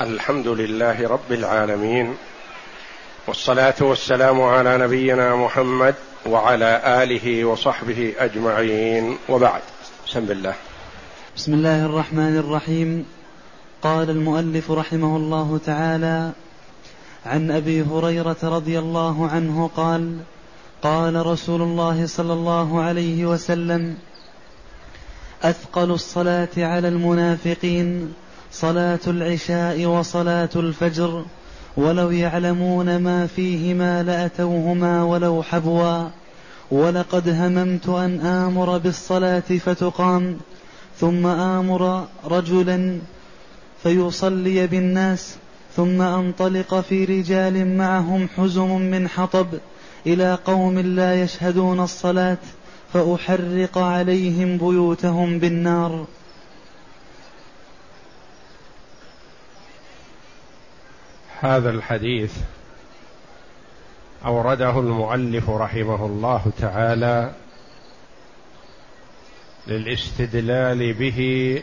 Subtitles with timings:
[0.00, 2.14] الحمد لله رب العالمين
[3.26, 5.94] والصلاة والسلام على نبينا محمد
[6.26, 9.62] وعلى آله وصحبه أجمعين وبعد.
[10.06, 10.54] بسم الله.
[11.36, 13.06] بسم الله الرحمن الرحيم.
[13.82, 16.32] قال المؤلف رحمه الله تعالى
[17.26, 20.18] عن أبي هريرة رضي الله عنه قال
[20.82, 23.96] قال رسول الله صلى الله عليه وسلم
[25.42, 28.14] أثقل الصلاة على المنافقين
[28.54, 31.24] صلاة العشاء وصلاة الفجر
[31.76, 36.08] ولو يعلمون ما فيهما لأتوهما ولو حبوا.
[36.70, 40.36] ولقد هممت أن آمر بالصلاة فتقام
[40.98, 42.98] ثم آمر رجلا
[43.82, 45.36] فيصلي بالناس
[45.76, 49.46] ثم أنطلق في رجال معهم حزم من حطب
[50.06, 52.38] إلى قوم لا يشهدون الصلاة
[52.92, 56.06] فأحرق عليهم بيوتهم بالنار.
[61.44, 62.36] هذا الحديث
[64.26, 67.32] أورده المؤلف رحمه الله تعالى
[69.66, 71.62] للاستدلال به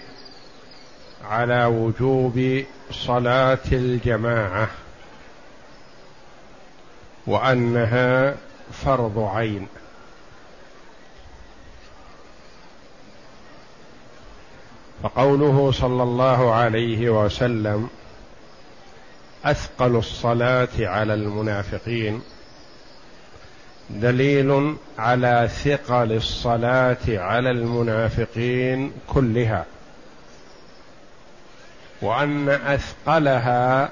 [1.25, 4.69] على وجوب صلاة الجماعة
[7.27, 8.35] وأنها
[8.73, 9.67] فرض عين.
[15.03, 17.89] فقوله صلى الله عليه وسلم
[19.45, 22.21] أثقل الصلاة على المنافقين
[23.89, 29.65] دليل على ثقل الصلاة على المنافقين كلها
[32.01, 33.91] وأن أثقلها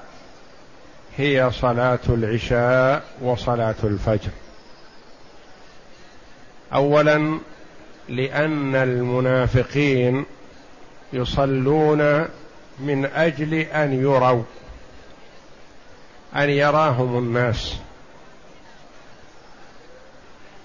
[1.16, 4.30] هي صلاة العشاء وصلاة الفجر.
[6.74, 7.38] اولا
[8.08, 10.24] لأن المنافقين
[11.12, 12.26] يصلون
[12.78, 14.42] من أجل أن يروا.
[16.36, 17.76] أن يراهم الناس.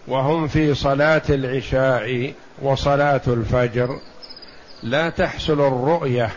[0.08, 4.00] وهم في صلاة العشاء وصلاة الفجر
[4.84, 6.32] لا تحصل الرؤية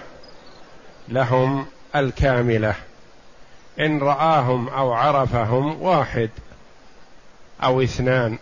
[1.08, 2.74] لهم الكاملة.
[3.80, 6.30] إن رآهم أو عرفهم واحد
[7.62, 8.38] أو اثنان.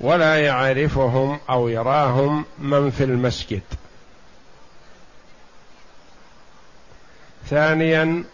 [0.00, 3.62] ولا يعرفهم أو يراهم من في المسجد.
[7.50, 8.24] ثانيا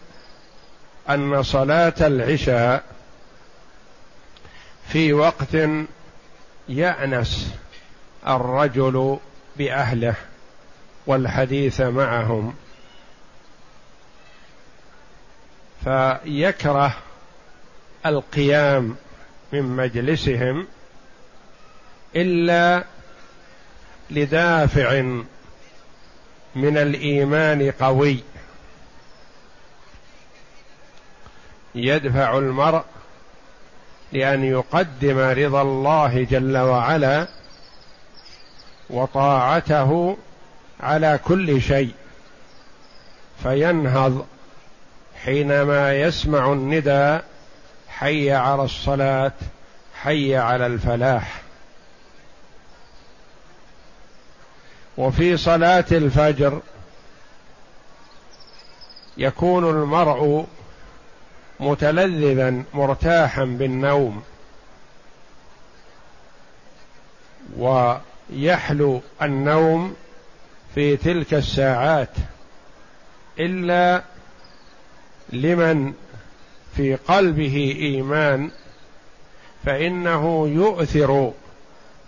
[1.09, 2.83] أن صلاة العشاء
[4.87, 5.57] في وقت
[6.69, 7.55] يأنس
[8.27, 9.17] الرجل
[9.57, 10.15] بأهله
[11.07, 12.55] والحديث معهم.
[15.83, 16.93] فيكره
[18.05, 18.95] القيام
[19.53, 20.67] من مجلسهم
[22.15, 22.83] إلا
[24.11, 25.01] لدافع
[26.55, 28.23] من الإيمان قوي.
[31.75, 32.83] يدفع المرء
[34.11, 37.27] لأن يقدم رضا الله جل وعلا
[38.89, 40.17] وطاعته
[40.79, 41.93] على كل شيء
[43.43, 44.25] فينهض
[45.23, 47.19] حينما يسمع الندى
[47.89, 49.31] حي على الصلاة
[50.01, 51.41] حي على الفلاح.
[54.97, 56.61] وفي صلاة الفجر
[59.17, 60.47] يكون المرء
[61.61, 64.23] متلذذا مرتاحا بالنوم.
[67.57, 69.95] ويحلو النوم
[70.75, 72.09] في تلك الساعات
[73.39, 74.03] إلا
[75.33, 75.93] لمن
[76.75, 78.51] في قلبه إيمان
[79.65, 81.31] فإنه يؤثر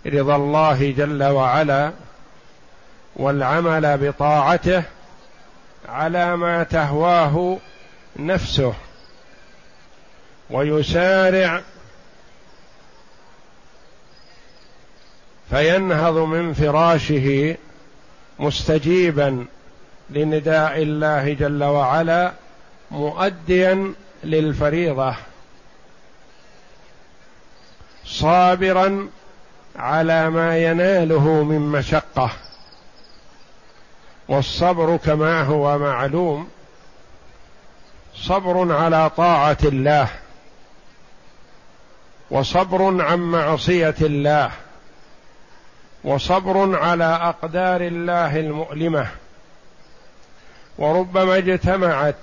[0.06, 1.92] رضا الله جل وعلا
[3.16, 4.82] والعمل بطاعته
[5.88, 7.58] على ما تهواه
[8.16, 8.74] نفسه.
[10.50, 11.60] ويسارع
[15.50, 17.56] فينهض من فراشه
[18.38, 19.46] مستجيبا
[20.10, 22.32] لنداء الله جل وعلا
[22.90, 25.14] مؤديا للفريضة
[28.04, 29.08] صابرا
[29.76, 32.30] على ما يناله من مشقة
[34.28, 36.48] والصبر كما هو معلوم
[38.14, 40.08] صبر على طاعة الله.
[42.30, 44.50] وصبر عن معصية الله
[46.04, 49.06] وصبر على أقدار الله المؤلمة
[50.78, 52.16] وربما اجتمعت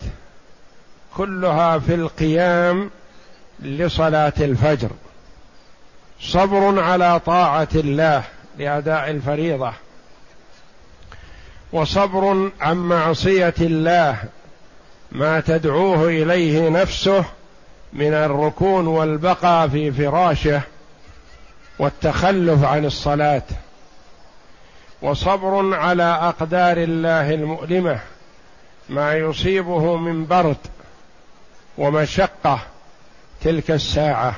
[1.18, 2.90] كلها في القيام
[3.60, 4.90] لصلاة الفجر.
[6.22, 8.24] صبر على طاعة الله
[8.58, 9.74] لأداء الفريضة
[11.74, 14.18] وصبر عن معصية الله
[15.12, 17.26] ما تدعوه إليه نفسه
[17.94, 20.62] من الركون والبقاء في فراشه
[21.80, 23.44] والتخلف عن الصلاة.
[25.02, 28.00] وصبر على أقدار الله المؤلمة
[28.90, 30.58] ما يصيبه من برد
[31.78, 32.60] ومشقة
[33.42, 34.36] تلك الساعة.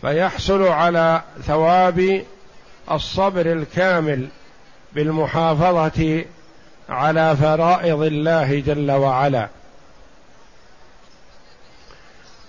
[0.00, 2.24] فيحصل على ثواب
[2.90, 4.28] الصبر الكامل
[4.92, 6.24] بالمحافظة
[6.88, 9.48] على فرائض الله جل وعلا.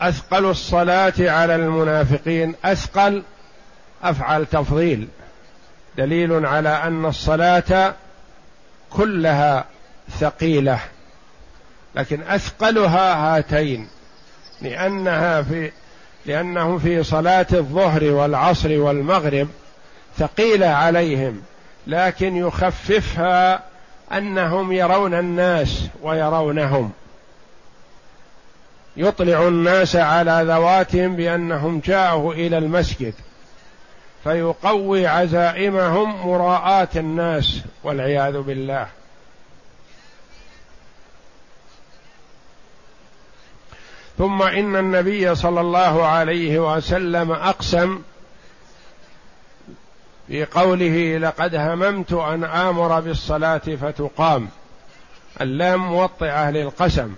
[0.09, 2.55] أثقل الصلاة على المنافقين.
[2.65, 3.23] أثقل
[4.03, 5.07] أفعل تفضيل.
[5.97, 7.93] دليل على أن الصلاة
[8.89, 9.65] كلها
[10.19, 10.79] ثقيلة
[11.95, 13.87] لكن أثقلها هاتين.
[14.61, 15.71] لأنها في
[16.25, 19.47] لأنه في صلاة الظهر والعصر والمغرب
[20.17, 21.41] ثقيلة عليهم
[21.87, 23.63] لكن يخففها
[24.11, 26.91] أنهم يرون الناس ويرونهم.
[28.97, 33.13] يطلع الناس على ذواتهم بأنهم جاءوا إلى المسجد
[34.23, 38.87] فيقوي عزائمهم مراءاه الناس والعياذ بالله.
[44.17, 48.01] ثم إن النبي صلى الله عليه وسلم أقسم
[50.27, 54.49] في قوله لقد هممت أن آمر بالصلاة فتقام.
[55.41, 57.15] اللام موطئة للقسم.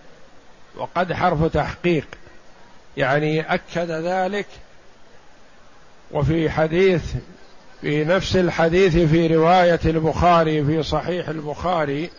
[0.78, 2.08] وقد حرف تحقيق.
[2.98, 4.48] يعني أكد ذلك
[6.12, 7.14] وفي حديث
[7.82, 12.10] في نفس الحديث في رواية البخاري في صحيح البخاري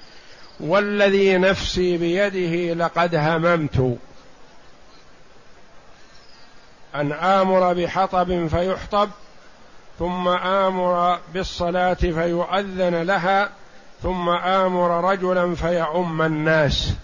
[0.61, 3.97] والذي نفسي بيده لقد هممت.
[6.94, 9.11] أن آمر بحطب فيحطب
[9.99, 13.50] ثم آمر بالصلاة فيؤذن لها
[14.03, 16.94] ثم آمر رجلا فيؤم الناس.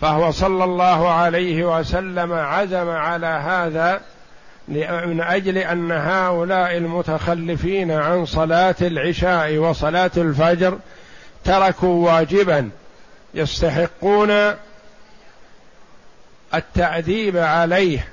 [0.00, 4.00] فهو صلى الله عليه وسلم عزم على هذا
[4.68, 10.78] من أجل أن هؤلاء المتخلفين عن صلاة العشاء وصلاة الفجر
[11.44, 12.70] تركوا واجبا
[13.34, 14.54] يستحقون
[16.54, 18.08] التأديب عليه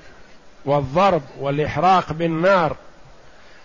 [0.65, 2.75] والضرب والإحراق بالنار.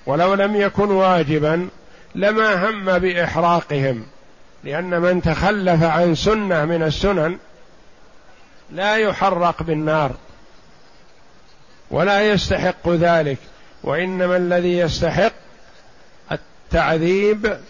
[0.06, 1.68] ولو لم يكن واجبا
[2.14, 4.06] لما هم بإحراقهم
[4.64, 7.38] لأن من تخلف عن سنة من السنن
[8.72, 10.12] لا يحرق بالنار
[11.90, 13.38] ولا يستحق ذلك
[13.82, 15.32] وإنما الذي يستحق
[16.32, 17.60] التعذيب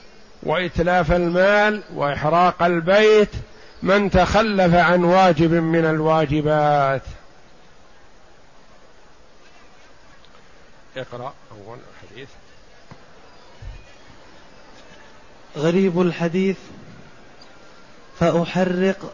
[0.43, 3.31] وإتلاف المال وإحراق البيت
[3.83, 7.03] من تخلف عن واجب من الواجبات.
[10.97, 12.29] اقرأ أول الحديث
[15.57, 16.57] غريب الحديث.
[18.21, 19.13] فأحرق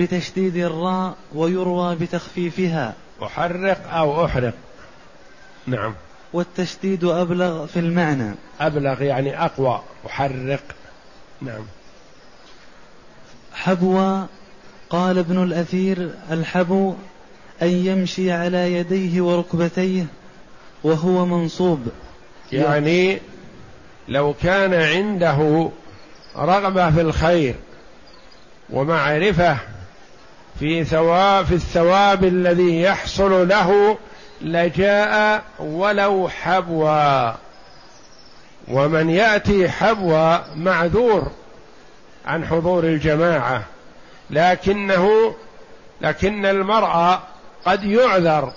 [0.00, 2.94] بتشديد الراء ويروى بتخفيفها.
[3.22, 4.54] أحرق أو أحرق.
[5.66, 5.94] نعم.
[6.32, 8.34] والتشديد أبلغ في المعنى.
[8.60, 9.82] أبلغ يعني أقوى.
[10.06, 10.62] أحرق.
[11.40, 11.64] نعم.
[13.54, 14.26] حبوى
[14.90, 16.94] قال ابن الأثير الحبو
[17.62, 20.06] أن يمشي على يديه وركبتيه
[20.84, 21.88] وهو منصوب.
[22.52, 23.20] يعني
[24.08, 25.70] لو كان عنده
[26.36, 27.54] رغبة في الخير
[28.70, 29.58] ومعرفة
[30.62, 33.98] في ثواب في الثواب الذي يحصل له
[34.40, 37.32] لجاء ولو حبوا
[38.68, 41.30] ومن يأتي حبوا معذور
[42.26, 43.62] عن حضور الجماعة.
[44.30, 45.34] لكنه
[46.00, 47.20] لكن المرأة
[47.64, 48.52] قد يعذر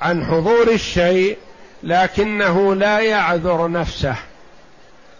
[0.00, 1.38] عن حضور الشيء
[1.82, 4.16] لكنه لا يعذر نفسه.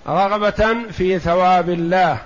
[0.07, 2.19] رغبة في ثواب الله.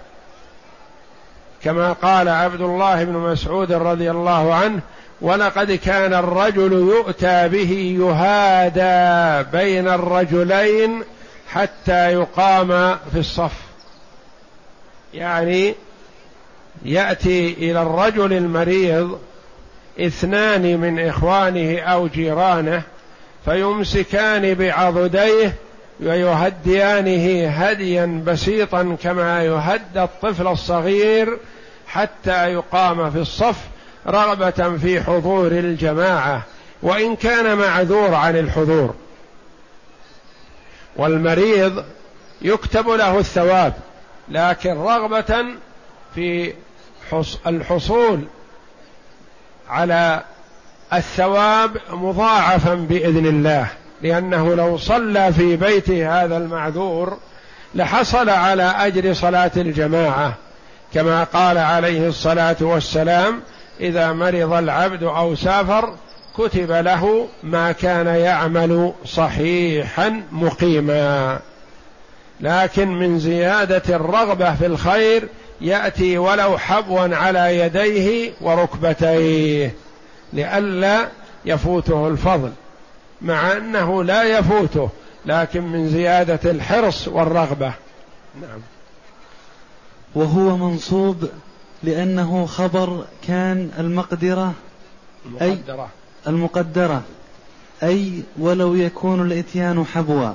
[1.65, 4.81] كما قال عبد الله بن مسعود رضي الله عنه
[5.21, 11.03] ولقد كان الرجل يؤتى به يهادى بين الرجلين
[11.49, 13.53] حتى يقام في الصف.
[15.15, 15.75] يعني
[16.85, 19.19] يأتي إلى الرجل المريض
[20.01, 22.83] اثنان من إخوانه أو جيرانه
[23.45, 25.55] فيمسكان بعضديه
[26.01, 31.39] ويهديانه هديا بسيطا كما يهدى الطفل الصغير
[31.93, 33.57] حتى يقام في الصف
[34.07, 36.43] رغبة في حضور الجماعة
[36.83, 38.95] وإن كان معذور عن الحضور.
[40.97, 41.85] والمريض
[42.43, 43.75] يكتب له الثواب
[44.29, 45.45] لكن رغبة
[46.15, 46.55] في
[47.47, 48.25] الحصول
[49.69, 50.23] على
[50.93, 53.67] الثواب مضاعفا بإذن الله
[54.03, 57.19] لأنه لو صلى في بيته هذا المعذور
[57.75, 60.35] لحصل على أجر صلاة الجماعة.
[60.95, 63.41] كما قال عليه الصلاة والسلام
[63.81, 65.95] إذا مرض العبد أو سافر
[66.37, 71.39] كتب له ما كان يعمل صحيحا مقيما.
[72.41, 75.29] لكن من زيادة الرغبة في الخير
[75.61, 79.75] يأتي ولو حبوا على يديه وركبتيه
[80.33, 81.09] لئلا
[81.45, 82.51] يفوته الفضل
[83.23, 84.89] مع أنه لا يفوته
[85.27, 87.73] لكن من زيادة الحرص والرغبة.
[88.41, 88.61] نعم.
[90.15, 91.29] وهو منصوب
[91.83, 94.53] لأنه خبر كان المقدرة
[95.41, 95.89] أي المقدرة.
[96.27, 97.03] المقدرة.
[97.83, 100.33] أي ولو يكون الإتيان حبوا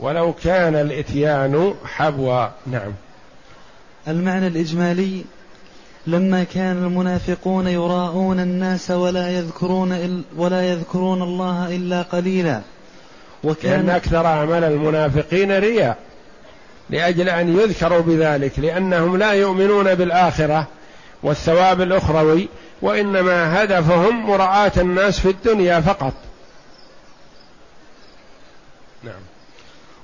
[0.00, 2.92] ولو كان الإتيان حبوا نعم.
[4.08, 5.24] المعنى الإجمالي
[6.06, 12.60] لما كان المنافقون يراءون الناس ولا يذكرون ولا يذكرون الله إلا قليلا.
[13.44, 15.98] وكان لأن أكثر أعمال المنافقين رياء.
[16.92, 20.66] لأجل أن يذكروا بذلك لأنهم لا يؤمنون بالآخرة
[21.22, 22.48] والثواب الأخروي
[22.82, 26.12] وإنما هدفهم مراعاة الناس في الدنيا فقط.
[29.04, 29.20] نعم.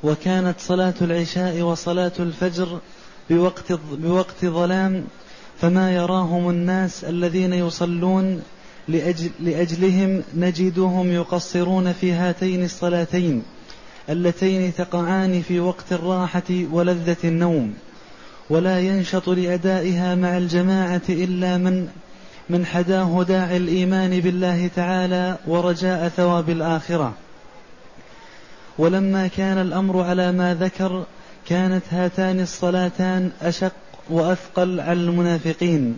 [0.03, 2.79] وكانت صلاة العشاء وصلاة الفجر
[3.31, 5.05] بوقت بوقت ظلام
[5.61, 8.43] فما يراهم الناس الذين يصلون
[8.89, 13.43] لأجل لأجلهم نجدهم يقصرون في هاتين الصلاتين.
[14.09, 17.75] اللتين تقعان في وقت الراحة ولذة النوم
[18.51, 21.89] ولا ينشط لأدائها مع الجماعة إلا من
[22.51, 27.13] من حداه داعي الإيمان بالله تعالى ورجاء ثواب الآخرة.
[28.79, 31.05] ولما كان الأمر على ما ذكر
[31.49, 33.73] كانت هاتان الصلاتان أشق
[34.11, 35.97] وأثقل على المنافقين.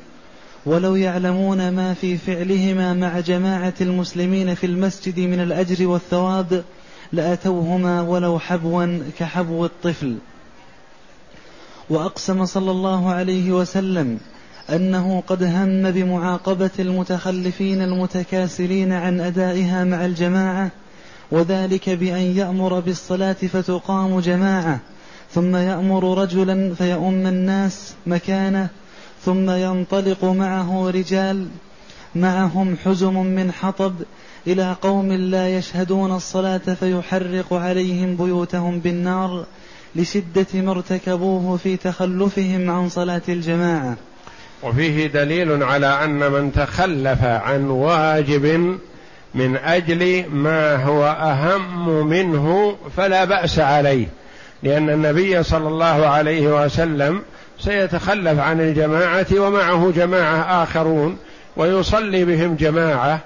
[0.67, 6.65] ولو يعلمون ما في فعلهما مع جماعة المسلمين في المسجد من الأجر والثواب
[7.13, 10.17] لأتوهما ولو حبوا كحبو الطفل.
[11.91, 14.19] وأقسم صلى الله عليه وسلم
[14.71, 20.71] أنه قد هم بمعاقبة المتخلفين المتكاسلين عن أدائها مع الجماعة
[21.31, 24.81] وذلك بأن يأمر بالصلاة فتقام جماعة
[25.35, 28.69] ثم يأمر رجلا فيؤم الناس مكانه
[29.25, 31.49] ثم ينطلق معه رجال
[32.15, 33.95] معهم حزم من حطب
[34.47, 39.45] إلى قوم لا يشهدون الصلاة فيحرق عليهم بيوتهم بالنار
[39.97, 43.97] لشدة ما ارتكبوه في تخلفهم عن صلاة الجماعة.
[44.63, 48.79] وفيه دليل على أن من تخلف عن واجب
[49.35, 54.07] من أجل ما هو أهم منه فلا بأس عليه
[54.63, 57.23] لأن النبي صلى الله عليه وسلم
[57.61, 61.17] سيتخلف عن الجماعة ومعه جماعة آخرون
[61.57, 63.21] ويصلي بهم جماعة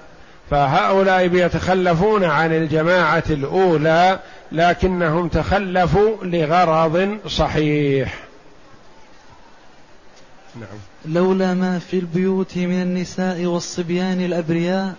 [0.51, 4.19] فهؤلاء بيتخلفون عن الجماعة الأولى
[4.51, 8.13] لكنهم تخلفوا لغرض صحيح.
[10.55, 10.79] نعم.
[11.05, 14.93] لولا ما في البيوت من النساء والصبيان الأبرياء.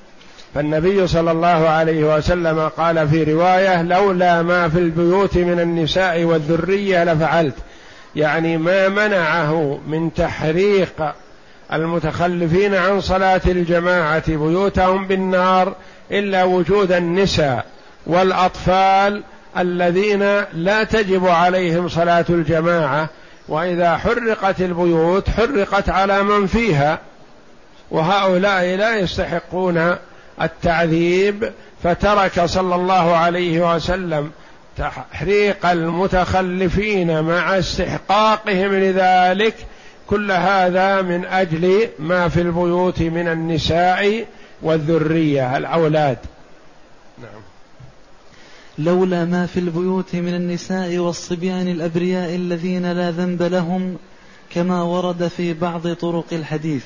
[0.55, 7.05] فالنبي صلى الله عليه وسلم قال في رواية لولا ما في البيوت من النساء والذرية
[7.05, 7.57] لفعلت.
[8.17, 11.15] يعني ما منعه من تحريق
[11.73, 15.75] المتخلفين عن صلاة الجماعة بيوتهم بالنار
[16.12, 17.66] إلا وجود النساء
[18.06, 19.23] والأطفال
[19.58, 23.08] الذين لا تجب عليهم صلاة الجماعة
[23.49, 26.99] وإذا حرقت البيوت حرقت على من فيها
[27.90, 29.96] وهؤلاء لا يستحقون
[30.42, 34.30] التعذيب فترك صلى الله عليه وسلم
[34.78, 39.54] تحريق المتخلفين مع استحقاقهم لذلك
[40.07, 44.27] كل هذا من أجل ما في البيوت من النساء
[44.63, 46.19] والذرية الأولاد.
[47.19, 47.41] نعم.
[48.79, 53.97] لولا ما في البيوت من النساء والصبيان الأبرياء الذين لا ذنب لهم
[54.51, 56.85] كما ورد في بعض طرق الحديث.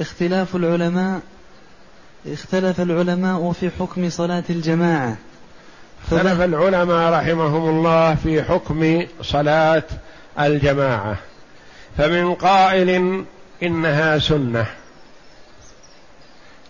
[0.00, 1.20] اختلاف العلماء
[2.26, 5.16] اختلف العلماء في حكم صلاة الجماعة.
[6.02, 9.82] اختلف العلماء رحمهم الله في حكم صلاة
[10.40, 11.16] الجماعة.
[11.98, 13.24] فمن قائل
[13.62, 14.66] إنها سنة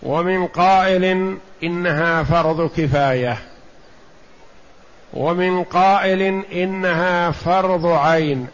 [0.03, 3.37] ومن قائل إنها فرض كفاية
[5.13, 8.47] ومن قائل إنها فرض عين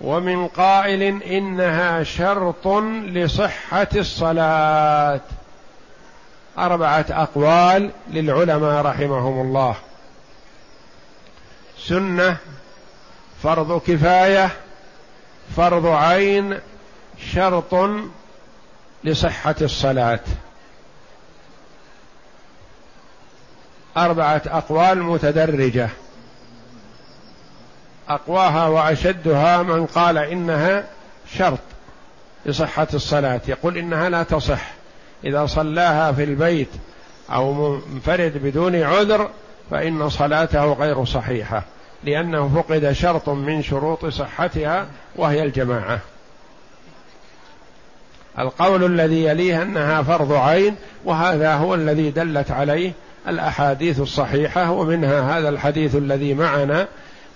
[0.00, 2.68] ومن قائل إنها شرط
[3.06, 5.20] لصحة الصلاة.
[6.58, 9.76] أربعة أقوال للعلماء رحمهم الله.
[11.78, 12.36] سنة
[13.42, 14.50] فرض كفاية
[15.56, 16.58] فرض عين
[17.32, 17.74] شرط
[19.04, 20.20] لصحة الصلاة.
[23.96, 25.88] أربعة أقوال متدرجة.
[28.08, 30.84] أقواها وأشدها من قال إنها
[31.38, 31.58] شرط
[32.46, 33.40] لصحة الصلاة.
[33.48, 34.70] يقول إنها لا تصح.
[35.24, 36.70] إذا صلاها في البيت
[37.30, 39.30] أو منفرد بدون عذر
[39.70, 41.64] فإن صلاته غير صحيحة.
[42.04, 45.98] لأنه فقد شرط من شروط صحتها وهي الجماعة.
[48.38, 52.92] القول الذي يليه أنها فرض عين وهذا هو الذي دلت عليه
[53.28, 56.88] الأحاديث الصحيحة ومنها هذا الحديث الذي معنا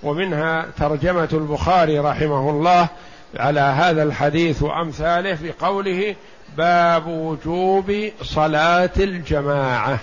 [0.03, 2.89] ومنها ترجمة البخاري رحمه الله
[3.37, 6.15] على هذا الحديث وأمثاله بقوله
[6.57, 9.99] باب وجوب صلاة الجماعة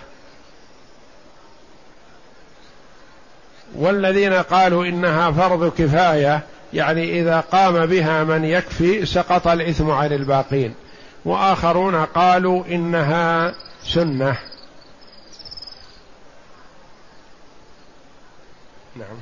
[3.75, 10.73] والذين قالوا إنها فرض كفاية يعني إذا قام بها من يكفي سقط الإثم عن الباقين.
[11.25, 14.37] وآخرون قالوا إنها سنة.
[18.95, 19.17] نعم.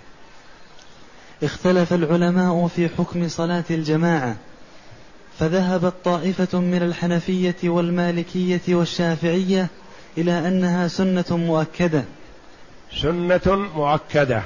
[1.44, 4.36] اختلف العلماء في حكم صلاة الجماعة
[5.39, 9.68] فذهبت طائفه من الحنفية والمالكية والشافعية
[10.18, 12.03] إلى أنها سنة مؤكدة.
[13.01, 14.41] سنة مؤكدة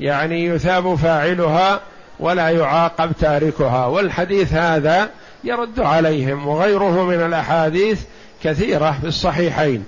[0.00, 1.80] يعني يثاب فاعلها
[2.20, 5.10] ولا يعاقب تاركها والحديث هذا
[5.44, 8.02] يرد عليهم وغيره من الأحاديث
[8.42, 9.84] كثيرة في الصحيحين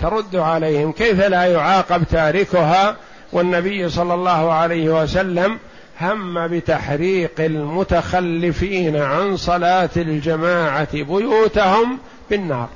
[0.00, 2.96] ترد عليهم كيف لا يعاقب تاركها؟
[3.32, 5.58] والنبي صلى الله عليه وسلم
[6.00, 11.98] هم بتحريق المتخلفين عن صلاة الجماعة بيوتهم
[12.30, 12.68] بالنار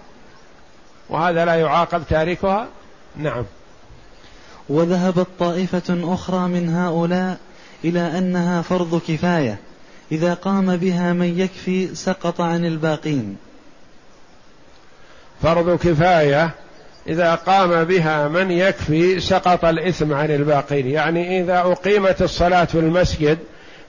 [1.09, 2.67] وهذا لا يعاقب تاركها؟
[3.17, 3.45] نعم.
[4.71, 7.37] وذهبت طائفة أخرى من هؤلاء
[7.85, 9.59] إلى أنها فرض كفاية
[10.13, 13.37] إذا قام بها من يكفي سقط عن الباقين.
[15.43, 16.51] فرض كفاية
[17.09, 20.87] إذا قام بها من يكفي سقط الإثم عن الباقين.
[20.87, 23.39] يعني إذا أقيمت الصلاة في المسجد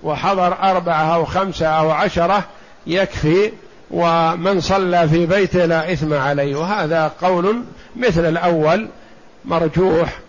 [0.03, 2.43] وحضر أربعة أو خمسة أو عشرة
[2.87, 3.51] يكفي
[3.91, 6.55] ومن صلى في بيته لا إثم عليه.
[6.55, 7.63] وهذا قول
[7.95, 8.87] مثل الأول
[9.45, 10.19] مرجوح.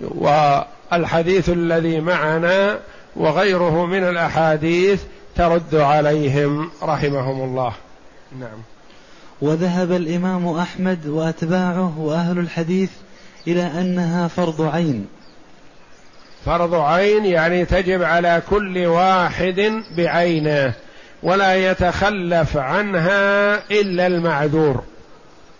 [0.00, 2.78] والحديث الذي معنا
[3.16, 5.02] وغيره من الأحاديث
[5.36, 7.72] ترد عليهم رحمهم الله.
[8.40, 8.58] نعم.
[9.40, 12.90] وذهب الإمام أحمد وأتباعه وأهل الحديث
[13.46, 15.06] إلى أنها فرض عين.
[16.44, 20.72] فرض عين يعني تجب على كل واحد بعينه
[21.22, 24.82] ولا يتخلف عنها إلا المعذور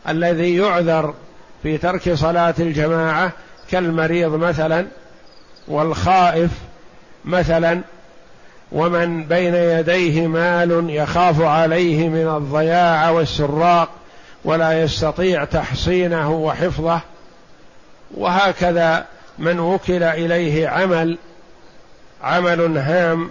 [0.08, 1.14] الذي يعذر
[1.62, 3.32] في ترك صلاة الجماعة
[3.70, 4.86] كالمريض مثلا
[5.68, 6.50] والخائف
[7.24, 7.80] مثلا
[8.72, 13.88] ومن بين يديه مال يخاف عليه من الضياع والسراق
[14.44, 17.00] ولا يستطيع تحصينه وحفظه
[18.14, 19.04] وهكذا
[19.38, 21.18] من وكل إليه عمل
[22.22, 23.30] عمل هام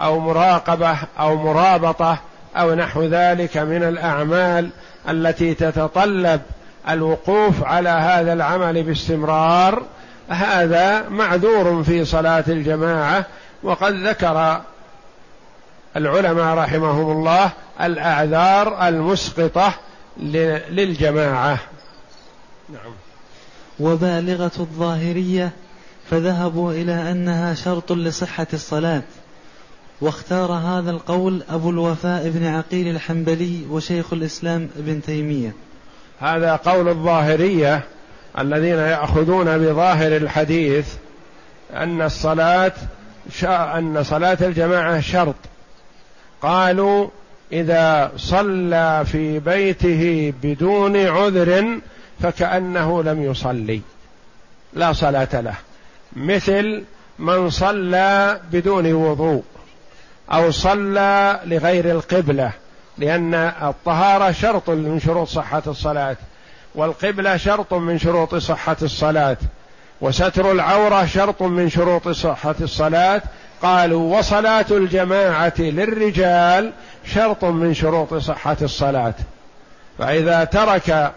[0.00, 2.18] أو مراقبة أو مرابطة
[2.56, 4.70] أو نحو ذلك من الأعمال
[5.08, 6.40] التي تتطلب
[6.88, 9.82] الوقوف على هذا العمل باستمرار
[10.28, 13.26] هذا معذور في صلاة الجماعة
[13.62, 14.60] وقد ذكر
[15.96, 19.74] العلماء رحمهم الله الأعذار المسقطة
[20.70, 21.58] للجماعة.
[22.68, 22.92] نعم.
[23.80, 25.52] وبالغة الظاهرية
[26.10, 29.02] فذهبوا إلى أنها شرط لصحة الصلاة.
[30.00, 35.54] واختار هذا القول أبو الوفاء بن عقيل الحنبلي وشيخ الإسلام ابن تيمية.
[36.24, 37.82] هذا قول الظاهرية
[38.38, 40.88] الذين يأخذون بظاهر الحديث
[41.74, 42.72] أن الصلاة
[43.44, 45.34] أن صلاة الجماعة شرط.
[46.42, 47.08] قالوا
[47.52, 51.78] إذا صلى في بيته بدون عذر
[52.22, 53.80] فكأنه لم يصلي.
[54.74, 55.54] لا صلاة له.
[56.16, 56.84] مثل
[57.18, 59.42] من صلى بدون وضوء
[60.32, 62.52] أو صلى لغير القبلة.
[62.98, 66.16] لأن الطهارة شرط من شروط صحة الصلاة
[66.74, 69.36] والقبلة شرط من شروط صحة الصلاة
[70.00, 73.22] وستر العورة شرط من شروط صحة الصلاة.
[73.62, 76.72] قالوا وصلاة الجماعة للرجال
[77.14, 79.14] شرط من شروط صحة الصلاة.
[79.98, 81.12] فإذا ترك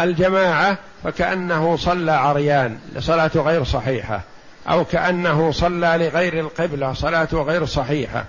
[0.00, 4.20] الجماعة فكأنه صلى عريان صلاته غير صحيحة
[4.68, 8.24] أو كأنه صلى لغير القبلة صلاته غير صحيحة.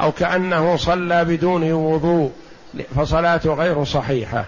[0.00, 2.30] أو كأنه صلى بدون وضوء
[2.96, 4.44] فصلاته غير صحيحة.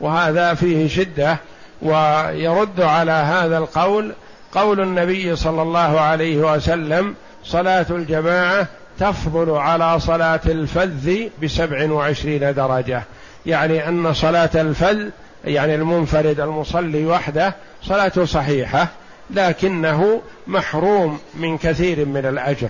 [0.00, 1.36] وهذا فيه شدة
[1.82, 4.12] ويرد على هذا القول
[4.52, 8.66] قول النبي صلى الله عليه وسلم صلاة الجماعة
[8.98, 13.02] تفضل على صلاة الفذ بسبع وعشرين درجة.
[13.46, 15.08] يعني أن صلاة الفذ
[15.44, 18.88] يعني المنفرد المصلي وحده صلاته صحيحة
[19.30, 22.68] لكنه محروم من كثير من الأجر.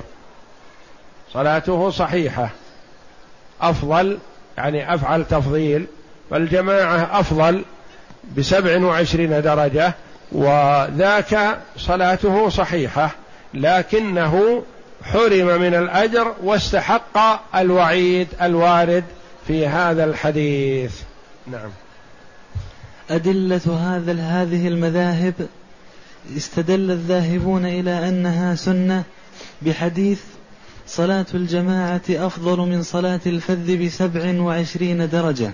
[1.33, 2.51] صلاته صحيحة.
[3.61, 4.19] أفضل
[4.59, 5.87] يعني أفعل تفضيل.
[6.31, 7.65] فالجماعة أفضل
[8.37, 9.95] بسبع وعشرين درجة
[10.33, 13.11] وذاك صلاته صحيحة.
[13.55, 14.63] لكنه
[15.05, 19.05] حرم من الأجر واستحق الوعيد الوارد
[19.47, 21.01] في هذا الحديث.
[21.47, 21.71] نعم.
[23.11, 25.35] أدلة هذا هذه المذاهب
[26.37, 29.03] استدل الذاهبون إلى أنها سنة
[29.63, 30.21] بحديث
[30.97, 35.53] صلاة الجماعة أفضل من صلاة الفذ بسبع وعشرين درجة.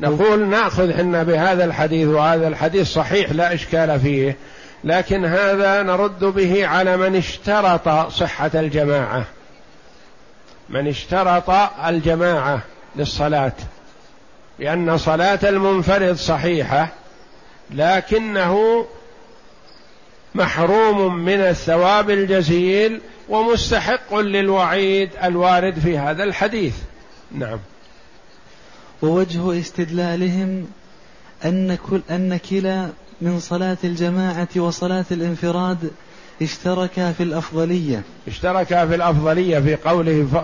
[0.00, 4.36] نقول نأخذ حنا بهذا الحديث وهذا الحديث صحيح لا إشكال فيه.
[4.84, 9.24] لكن هذا نرد به على من اشترط صحة الجماعة.
[10.68, 11.50] من اشترط
[11.86, 12.60] الجماعة
[12.96, 13.52] للصلاة.
[14.58, 16.88] لأن صلاة المنفرد صحيحة
[17.70, 18.86] لكنه
[20.34, 26.74] محروم من الثواب الجزيل ومستحق للوعيد الوارد في هذا الحديث.
[27.32, 27.58] نعم.
[29.02, 30.66] ووجه استدلالهم
[31.44, 32.88] أن كل أن كلا
[33.20, 35.90] من صلاة الجماعة وصلاة الانفراد
[36.42, 38.02] اشتركا في الأفضلية.
[38.28, 40.36] اشتركا في الأفضلية في قوله ف...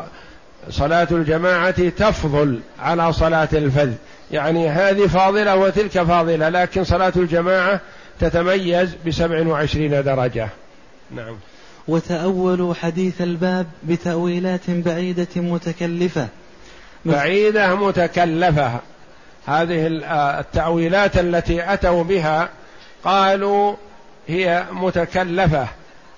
[0.71, 3.93] صلاة الجماعة تفضل على صلاة الفذ.
[4.31, 7.81] يعني هذه فاضلة وتلك فاضلة لكن صلاة الجماعة
[8.21, 10.49] تتميز بسبع وعشرين درجة.
[11.11, 11.37] نعم.
[11.89, 16.29] وتأولوا حديث الباب بتأويلات بعيدة متكلفة.
[17.05, 18.81] بعيدة متكلفة.
[19.47, 19.87] هذه
[20.41, 22.49] التأويلات التي أتوا بها
[23.05, 23.77] قالوا
[24.29, 25.69] هي متكلفة.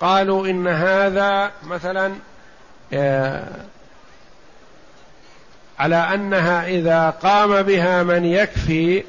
[0.01, 2.13] قالوا إن هذا مثلا
[2.93, 3.47] آه،
[5.79, 9.03] على أنها إذا قام بها من يكفي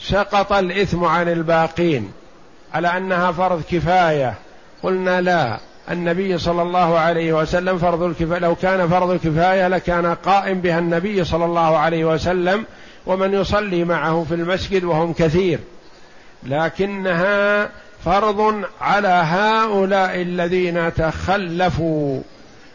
[0.00, 2.12] سقط الإثم عن الباقين.
[2.74, 4.34] على أنها فرض كفاية.
[4.82, 5.58] قلنا لا.
[5.90, 8.38] النبي صلى الله عليه وسلم فرض الكفاية.
[8.38, 12.64] لو كان فرض الكفاية لكان قائم بها النبي صلى الله عليه وسلم
[13.06, 15.58] ومن يصلي معه في المسجد وهم كثير.
[16.42, 17.68] لكنها
[18.04, 22.20] فرض على هؤلاء الذين تخلفوا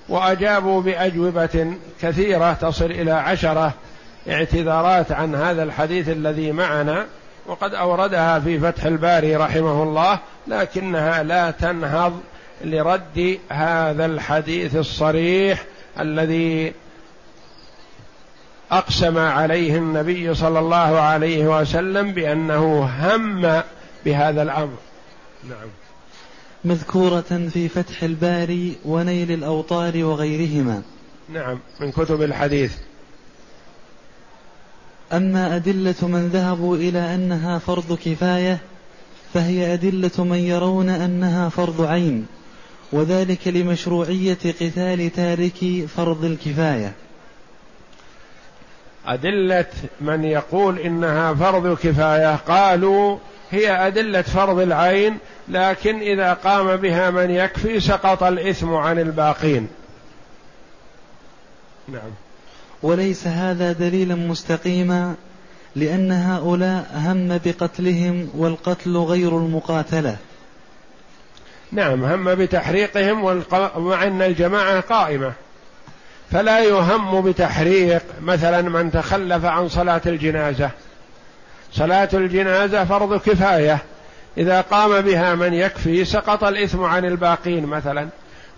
[0.10, 3.74] وأجابوا بأجوبة كثيرة تصل إلى عشرة
[4.30, 7.06] اعتذارات عن هذا الحديث الذي معنا.
[7.48, 12.22] وقد أوردها في فتح الباري رحمه الله لكنها لا تنهض
[12.64, 15.66] لرد هذا الحديث الصريح
[16.00, 16.74] الذي
[18.72, 23.62] أقسم عليه النبي صلى الله عليه وسلم بأنه هم
[24.06, 24.78] بهذا الأمر.
[25.50, 25.68] نعم.
[26.66, 30.82] مذكورة في فتح الباري ونيل الأوطار وغيرهما.
[31.30, 32.74] نعم من كتب الحديث.
[35.14, 38.58] أما أدلة من ذهبوا إلى أنها فرض كفاية
[39.34, 42.28] فهي أدلة من يرون أنها فرض عين
[42.92, 46.94] وذلك لمشروعية قتال تارك فرض الكفاية.
[49.06, 49.66] أدلة
[50.02, 53.18] من يقول إنها فرض كفاية قالوا
[53.52, 59.68] هي أدلة فرض العين لكن إذا قام بها من يكفي سقط الإثم عن الباقين.
[61.88, 62.25] نعم.
[62.86, 65.16] وليس هذا دليلا مستقيما
[65.76, 70.18] لأن هؤلاء هم بقتلهم والقتل غير المقاتلة.
[71.72, 73.44] نعم هم بتحريقهم
[73.78, 75.34] مع أن الجماعة قائمة.
[76.32, 80.70] فلا يهم بتحريق مثلا من تخلف عن صلاة الجنازة.
[81.74, 83.78] صلاة الجنازة فرض كفاية.
[84.38, 88.08] إذا قام بها من يكفي سقط الإثم عن الباقين مثلا.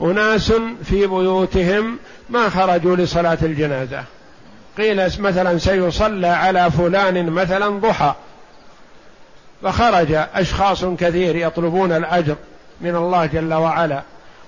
[0.02, 1.98] أناس في بيوتهم
[2.30, 4.04] ما خرجوا لصلاة الجنازة.
[4.78, 8.14] قيل مثلا سيصلى على فلان مثلا ضحى.
[9.64, 12.36] فخرج أشخاص كثير يطلبون الأجر
[12.82, 14.02] من الله جل وعلا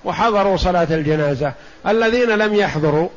[0.04, 1.52] وحضروا صلاة الجنازة.
[1.86, 3.08] الذين لم يحضروا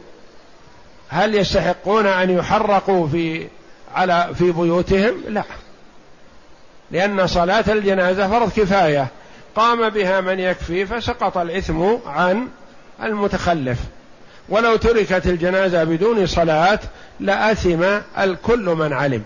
[1.10, 3.48] هل يستحقون أن يحرقوا في
[3.96, 5.44] على في بيوتهم؟ لا.
[6.92, 9.08] لأن صلاة الجنازة فرض كفاية.
[9.56, 12.48] قام بها من يكفي فسقط الإثم عن
[13.04, 13.78] المتخلف.
[14.50, 16.80] ولو تركت الجنازة بدون صلاة
[17.20, 17.84] لأثم
[18.20, 19.24] الكل من علم.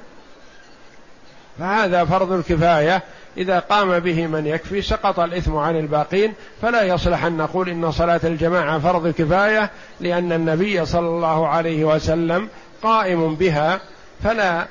[1.60, 3.04] فهذا فرض الكفاية.
[3.38, 6.34] إذا قام به من يكفي سقط الإثم عن الباقين.
[6.62, 12.50] فلا يصلح أن نقول إن صلاة الجماعة فرض كفاية لأن النبي صلى الله عليه وسلم
[12.84, 13.80] قائم بها.
[14.24, 14.66] فلا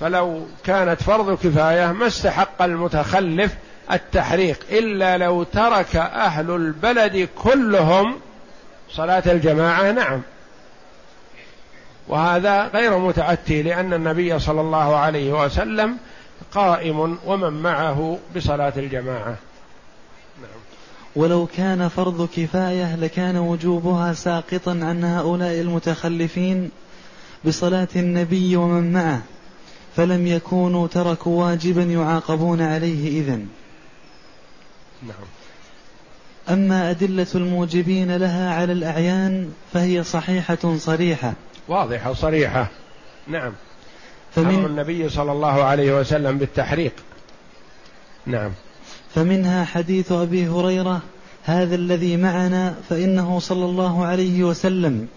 [0.00, 3.54] فلو كانت فرض كفاية ما استحق المتخلف
[3.92, 4.58] التحريق.
[4.70, 8.20] إلا لو ترك أهل البلد كلهم
[8.92, 10.22] صلاة الجماعة نعم.
[12.08, 15.96] وهذا غير متأتي لأن النبي صلى الله عليه وسلم
[16.52, 19.36] قائم ومن معه بصلاة الجماعة.
[20.40, 20.60] نعم.
[21.16, 26.70] ولو كان فرض كفاية لكان وجوبها ساقطا عن هؤلاء المتخلفين
[27.44, 29.22] بصلاة النبي ومن معه
[29.96, 33.48] فلم يكونوا تركوا واجبا يعاقبون عليه إذن.
[35.02, 35.39] نعم.
[36.48, 41.32] أما أدلة الموجبين لها على الأعيان فهي صحيحة صريحة.
[41.68, 42.70] واضحة صريحة
[43.28, 43.52] نعم.
[44.34, 46.92] فمن النبي صلى الله عليه وسلم بالتحريق.
[48.26, 48.50] نعم.
[49.14, 51.00] فمنها حديث أبي هريرة
[51.44, 55.08] هذا الذي معنا فإنه صلى الله عليه وسلم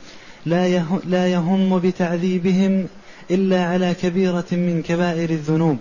[0.46, 2.88] لا لا يهم بتعذيبهم
[3.32, 5.78] إلا على كبيرة من كبائر الذنوب.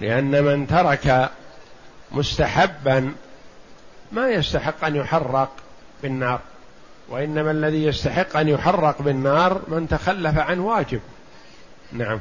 [0.00, 1.30] لأن من ترك
[2.12, 3.12] مستحبا
[4.12, 5.50] ما يستحق أن يحرق
[6.02, 6.40] بالنار
[7.08, 11.00] وإنما الذي يستحق أن يحرق بالنار من تخلف عن واجب.
[11.92, 12.18] نعم.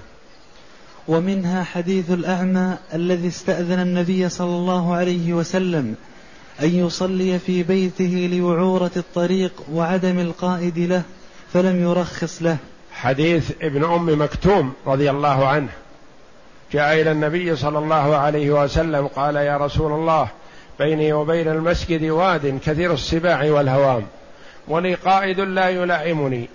[1.07, 5.95] ومنها حديث الأعمى الذي استأذن النبي صلى الله عليه وسلم
[6.61, 11.01] أن يصلي في بيته لوعورة الطريق وعدم القائد له
[11.53, 12.57] فلم يرخص له.
[12.91, 15.69] حديث ابن أم مكتوم رضي الله عنه.
[16.73, 20.27] جاء إلى النبي صلى الله عليه وسلم قال يا رسول الله
[20.79, 24.07] بيني وبين المسجد واد كثير السباع والهوام
[24.67, 26.49] ولي قائد لا يلائمني.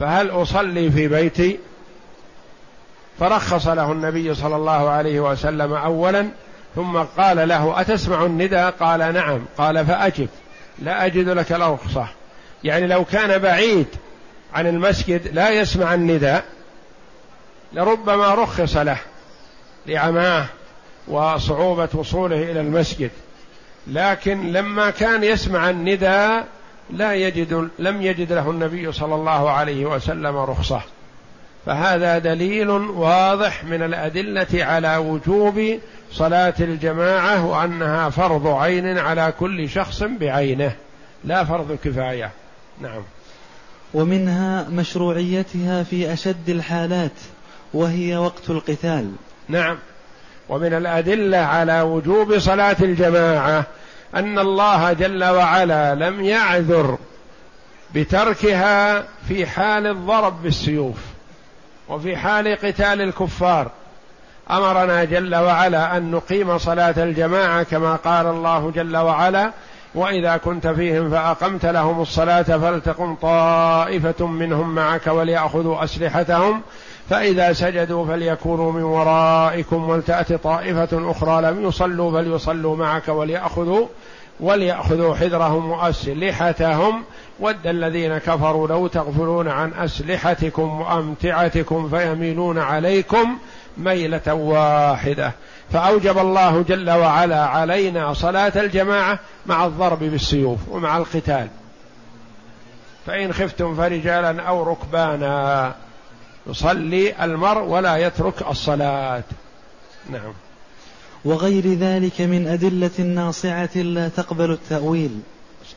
[0.00, 1.58] فهل أصلي في بيتي؟
[3.20, 6.28] فرخص له النبي صلى الله عليه وسلم اولا
[6.76, 9.40] ثم قال له أتسمع النداء؟ قال نعم.
[9.58, 10.28] قال فأجب.
[10.78, 12.08] لا أجد لك الرخصه
[12.64, 13.86] يعني لو كان بعيد
[14.54, 16.44] عن المسجد لا يسمع النداء
[17.72, 18.98] لربما رخص له
[19.86, 20.46] لعماه
[21.08, 23.10] وصعوبة وصوله إلى المسجد.
[23.86, 26.46] لكن لما كان يسمع النداء
[26.90, 30.80] لا يجد لم يجد له النبي صلى الله عليه وسلم رخصة.
[31.66, 35.78] فهذا دليل واضح من الأدلة على وجوب
[36.12, 40.72] صلاة الجماعة وأنها فرض عين على كل شخص بعينه.
[41.24, 42.30] لا فرض كفاية.
[42.80, 43.02] نعم.
[43.94, 47.12] ومنها مشروعيتها في أشد الحالات
[47.74, 49.12] وهي وقت القتال.
[49.48, 49.78] نعم.
[50.48, 53.64] ومن الأدلة على وجوب صلاة الجماعة
[54.14, 56.98] أن الله جل وعلا لم يعذر
[57.94, 60.96] بتركها في حال الضرب بالسيوف
[61.88, 63.70] وفي حال قتال الكفار.
[64.50, 69.52] أمرنا جل وعلا أن نقيم صلاة الجماعة كما قال الله جل وعلا
[69.94, 76.62] وإذا كنت فيهم فأقمت لهم الصلاة فلتقم طائفة منهم معك وليأخذوا أسلحتهم
[77.10, 83.86] فإذا سجدوا فليكونوا من ورائكم ولتات طائفة أخرى لم يصلوا فليصلوا معك وليأخذوا
[84.40, 87.04] وليأخذوا حذرهم وأسلحتهم.
[87.40, 93.38] ود الذين كفروا لو تغفلون عن أسلحتكم وأمتعتكم فيميلون عليكم
[93.78, 95.32] ميلة واحدة.
[95.72, 101.48] فأوجب الله جل وعلا علينا صلاة الجماعة مع الضرب بالسيوف ومع القتال.
[103.06, 105.74] فإن خفتم فرجالا أو ركبانا
[106.48, 109.22] يصلي المرء ولا يترك الصلاة.
[110.10, 110.32] نعم.
[111.24, 115.20] وغير ذلك من أدلة ناصعة لا تقبل التأويل.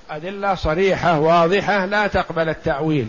[0.10, 3.08] أدلة صريحة واضحة لا تقبل التأويل.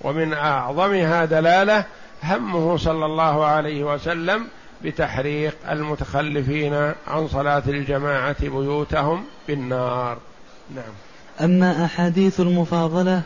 [0.00, 1.84] ومن أعظمها دلالة
[2.22, 4.46] همه صلى الله عليه وسلم
[4.84, 6.74] بتحريق المتخلفين
[7.06, 10.18] عن صلاة الجماعة بيوتهم بالنار.
[10.74, 10.92] نعم.
[11.40, 13.22] أما أحاديث المفاضلة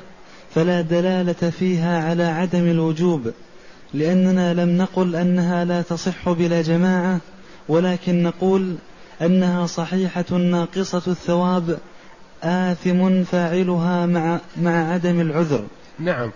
[0.55, 3.33] فلا دلالة فيها على عدم الوجوب.
[3.94, 7.18] لأننا لم نقل أنها لا تصح بلا جماعة
[7.68, 8.74] ولكن نقول
[9.22, 11.79] أنها صحيحة ناقصة الثواب
[12.42, 15.64] آثم فاعلها مع مع عدم العذر.
[15.98, 16.31] نعم.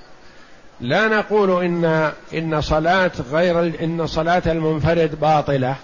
[0.80, 5.76] لا نقول إن إن صلاة غير إن صلاة المنفرد باطلة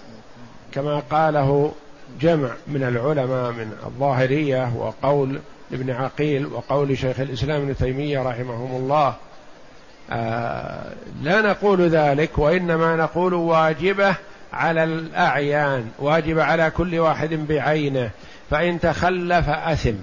[0.71, 1.71] كما قاله
[2.21, 5.39] جمع من العلماء من الظاهرية وقول
[5.73, 9.15] ابن عقيل وقول شيخ الإسلام ابن تيمية رحمهم الله
[10.09, 14.15] آه لا نقول ذلك وإنما نقول واجبة
[14.53, 18.09] على الأعيان واجب على كل واحد بعينه
[18.49, 19.95] فإن تخلف أثم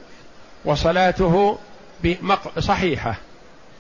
[0.65, 1.59] وصلاته
[2.59, 3.15] صحيحة.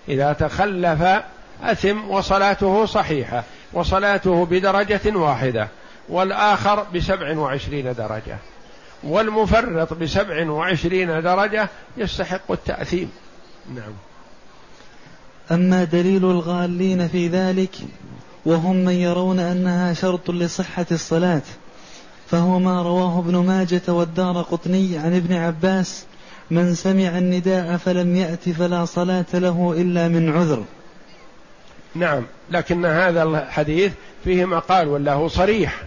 [0.08, 1.22] إذا تخلف
[1.62, 5.68] أثم وصلاته صحيحة وصلاته بدرجة واحدة
[6.08, 8.36] والآخر بسبع وعشرين درجة
[9.04, 13.12] والمفرط بسبع وعشرين درجة يستحق التأثيم.
[13.74, 13.92] نعم.
[15.50, 17.76] أما دليل الغالين في ذلك
[18.46, 21.42] وهم من يرون أنها شرط لصحة الصلاة
[22.30, 26.04] فهو ما رواه ابن ماجة والدار قطني عن ابن عباس
[26.50, 30.64] من سمع النداء فلم يأت فلا صلاة له إلا من عذر.
[31.94, 33.92] نعم لكن هذا الحديث
[34.24, 35.82] فيه مقال ولا هو صريح.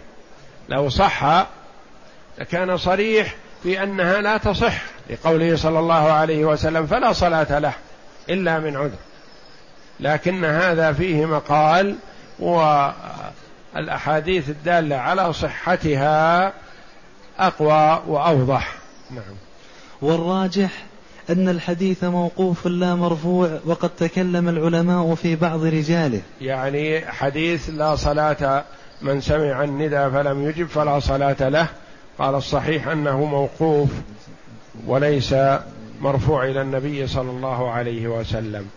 [0.69, 1.47] لو صح
[2.39, 7.73] لكان صريح في أنها لا تصح لقوله صلى الله عليه وسلم فلا صلاة له
[8.29, 9.08] إلا من عذر.
[9.99, 11.95] لكن هذا فيه مقال
[13.75, 16.53] والأحاديث الدالة على صحتها
[17.39, 18.75] أقوى وأوضح.
[19.11, 19.35] نعم.
[20.01, 20.69] والراجح
[21.29, 26.21] أن الحديث موقوف لا مرفوع وقد تكلم العلماء في بعض رجاله.
[26.41, 28.63] يعني حديث لا صلاة
[29.01, 31.67] من سمع الندى فلم يجب فلا صلاة له.
[32.19, 33.89] قال الصحيح أنه موقوف
[34.87, 35.35] وليس
[36.01, 38.67] مرفوع إلى النبي صلى الله عليه وسلم.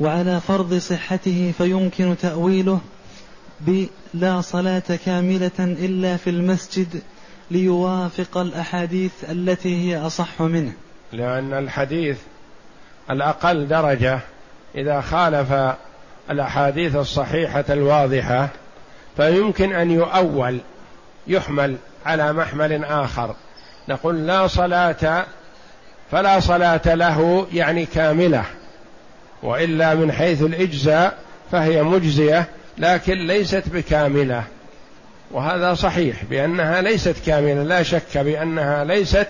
[0.00, 2.80] وعلى فرض صحته فيمكن تأويله
[3.60, 7.02] بلا صلاة كاملة إلا في المسجد
[7.50, 10.72] ليوافق الأحاديث التي هي أصح منه.
[11.12, 12.18] لأن الحديث
[13.10, 14.20] الأقل درجة
[14.74, 15.76] إذا خالف
[16.30, 18.48] الأحاديث الصحيحة الواضحة
[19.16, 20.60] فيمكن أن يؤول
[21.26, 23.34] يحمل على محمل آخر.
[23.88, 25.26] نقول لا صلاة
[26.10, 28.44] فلا صلاة له يعني كاملة.
[29.42, 31.18] وإلا من حيث الإجزاء
[31.52, 32.48] فهي مجزية
[32.78, 34.44] لكن ليست بكاملة.
[35.30, 39.28] وهذا صحيح بأنها ليست كاملة لا شك بأنها ليست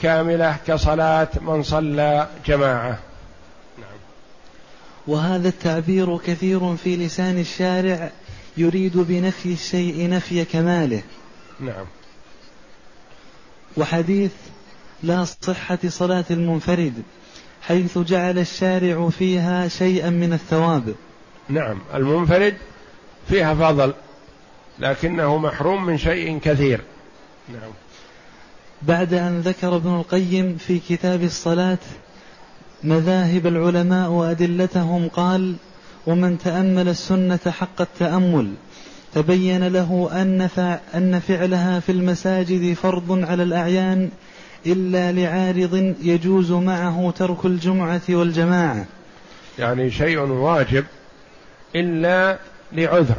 [0.00, 2.98] كاملة كصلاة من صلى جماعة.
[3.78, 3.98] نعم.
[5.06, 8.10] وهذا التعبير كثير في لسان الشارع
[8.56, 11.02] يريد بنفي الشيء نفي كماله.
[11.60, 11.86] نعم.
[13.76, 14.32] وحديث
[15.02, 17.02] لا صحة صلاة المنفرد.
[17.66, 20.94] حيث جعل الشارع فيها شيئا من الثواب.
[21.48, 22.54] نعم المنفرد
[23.28, 23.94] فيها فضل
[24.78, 26.80] لكنه محروم من شيء كثير.
[27.48, 27.70] نعم.
[28.82, 31.78] بعد أن ذكر ابن القيم في كتاب الصلاة
[32.84, 35.56] مذاهب العلماء وأدلتهم قال
[36.06, 38.52] ومن تأمل السنة حق التأمل
[39.14, 40.48] تبين له أن
[40.94, 44.10] أن فعلها في المساجد فرض على الأعيان
[44.66, 48.84] إلا لعارض يجوز معه ترك الجمعة والجماعة.
[49.58, 50.84] يعني شيء واجب
[51.76, 52.38] إلا
[52.72, 53.16] لعذر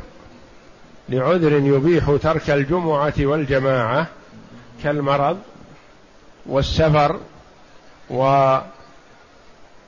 [1.10, 4.08] لعذر يبيح ترك الجمعة والجماعة
[4.84, 5.38] كالمرض
[6.46, 7.20] والسفر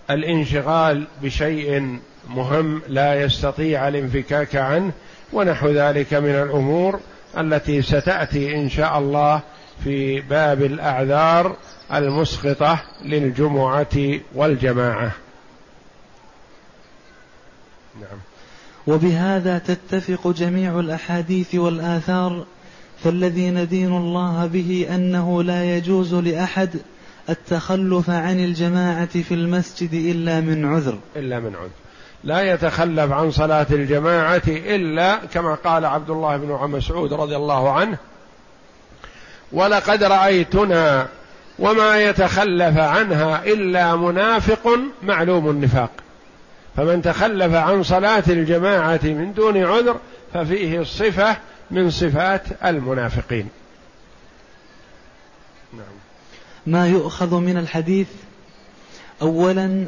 [0.09, 4.91] والانشغال بشيء مهم لا يستطيع الانفكاك عنه
[5.33, 6.99] ونحو ذلك من الأمور
[7.37, 9.41] التي ستأتي إن شاء الله
[9.83, 11.55] في باب الأعذار
[11.93, 15.11] المسقطه للجمعة والجماعة.
[18.01, 18.19] نعم.
[18.87, 22.45] وبهذا تتفق جميع الأحاديث والآثار
[23.03, 26.69] فالذي ندين الله به أنه لا يجوز لأحد
[27.29, 30.99] التخلف عن الجماعة في المسجد إلا من عذر.
[31.15, 31.69] إلا من عذر.
[32.23, 37.97] لا يتخلف عن صلاة الجماعة إلا كما قال عبد الله بن مسعود رضي الله عنه
[39.51, 41.07] ولقد رأيتنا
[41.59, 45.91] وما يتخلف عنها إلا منافق معلوم النفاق.
[46.77, 49.99] فمن تخلف عن صلاة الجماعة من دون عذر
[50.33, 51.37] ففيه الصفة
[51.71, 53.49] من صفات المنافقين.
[55.73, 55.97] نعم.
[56.65, 58.07] ما يؤخذ من الحديث
[59.21, 59.85] اولا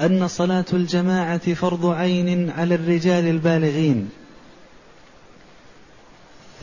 [0.00, 4.10] أن صلاة الجماعة فرض عين على الرجال البالغين.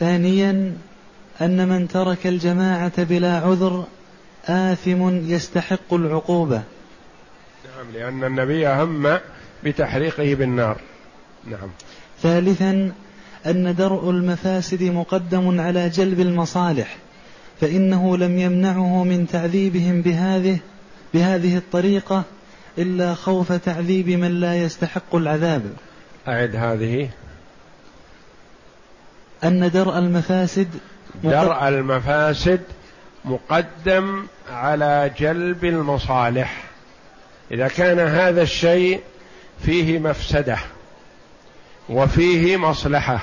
[0.00, 0.76] ثانيا
[1.40, 3.84] أن من ترك الجماعة بلا عذر
[4.46, 6.62] آثم يستحق العقوبة.
[7.64, 9.18] نعم لأن النبي هم
[9.64, 10.80] بتحريقه بالنار.
[11.46, 11.68] نعم.
[12.22, 12.92] ثالثا
[13.46, 16.96] أن درء المفاسد مقدم على جلب المصالح
[17.60, 20.58] فإنه لم يمنعه من تعذيبهم بهذه
[21.14, 22.22] بهذه الطريقة
[22.78, 25.62] إلا خوف تعذيب من لا يستحق العذاب.
[26.28, 27.10] أعد هذه.
[29.44, 30.68] أن درء المفاسد
[31.14, 32.60] درء المفاسد
[33.24, 36.62] مقدم على جلب المصالح.
[37.50, 39.00] إذا كان هذا الشيء
[39.64, 40.58] فيه مفسدة
[41.88, 43.20] وفيه مصلحة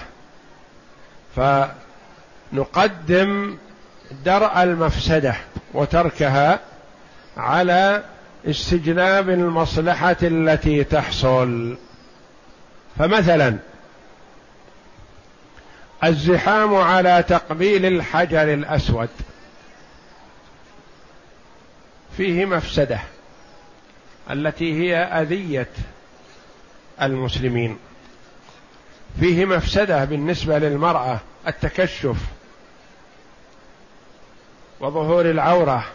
[2.52, 3.58] فنقدم
[4.26, 5.36] درء المفسدة
[5.74, 6.60] وتركها
[7.38, 8.04] على
[8.46, 11.78] استجلاب المصلحة التي تحصل.
[13.00, 13.58] فمثلا
[16.04, 19.10] الزحام على تقبيل الحجر الأسود.
[22.18, 23.00] فيه مفسدة
[24.32, 25.70] التي هي أذية
[27.02, 27.78] المسلمين.
[29.20, 32.18] فيه مفسدة بالنسبة للمرأة التكشف
[34.80, 35.86] وظهور العورة.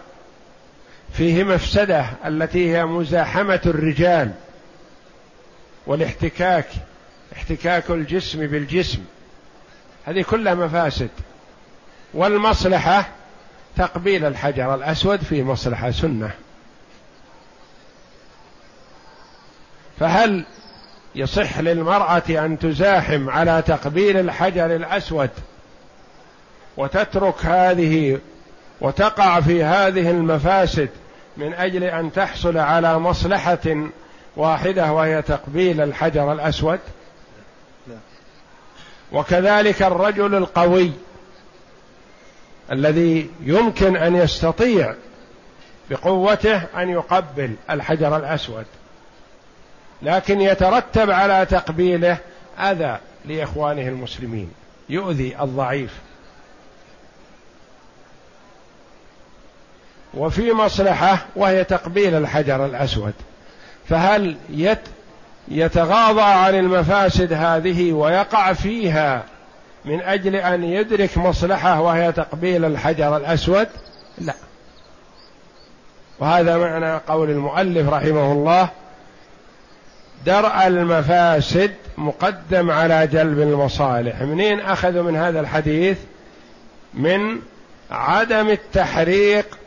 [1.13, 4.33] فيه مفسدة التي هي مزاحمة الرجال
[5.87, 6.67] والاحتكاك
[7.33, 9.05] احتكاك الجسم بالجسم.
[10.05, 11.11] هذه كلها مفاسد.
[12.15, 13.09] والمصلحة
[13.77, 16.31] تقبيل الحجر الأسود في مصلحة سنة.
[20.01, 20.45] فهل
[21.15, 25.31] يصح للمرأة أن تزاحم على تقبيل الحجر الأسود
[26.77, 28.19] وتترك هذه
[28.81, 30.89] وتقع في هذه المفاسد
[31.37, 33.89] من أجل أن تحصل على مصلحة
[34.37, 36.79] واحدة وهي تقبيل الحجر الأسود؟
[39.13, 40.93] وكذلك الرجل القوي
[42.73, 44.95] الذي يمكن أن يستطيع
[45.91, 48.65] بقوته أن يقبل الحجر الأسود
[50.03, 52.19] لكن يترتب على تقبيله
[52.59, 54.53] أذى لإخوانه المسلمين
[54.89, 55.99] يؤذي الضعيف.
[60.15, 63.13] وفي مصلحة وهي تقبيل الحجر الأسود
[63.89, 64.81] فهل يت
[65.49, 69.25] يتغاضى عن المفاسد هذه ويقع فيها
[69.85, 73.69] من أجل أن يدرك مصلحة وهي تقبيل الحجر الأسود؟
[74.19, 74.35] لا.
[76.19, 78.69] وهذا معنى قول المؤلف رحمه الله
[80.27, 84.23] درء المفاسد مقدم على جلب المصالح.
[84.23, 85.99] منين أخذوا من هذا الحديث؟
[86.95, 87.39] من
[87.91, 89.59] عدم التحريق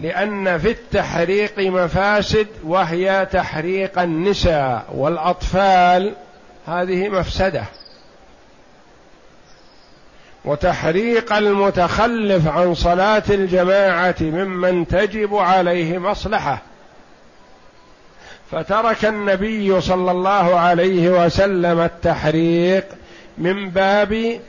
[0.00, 6.14] لأن في التحريق مفاسد وهي تحريق النساء والأطفال
[6.66, 7.64] هذه مفسدة.
[10.44, 16.62] وتحريق المتخلف عن صلاة الجماعة ممن تجب عليه مصلحة.
[18.50, 22.84] فترك النبي صلى الله عليه وسلم التحريق
[23.38, 24.40] من باب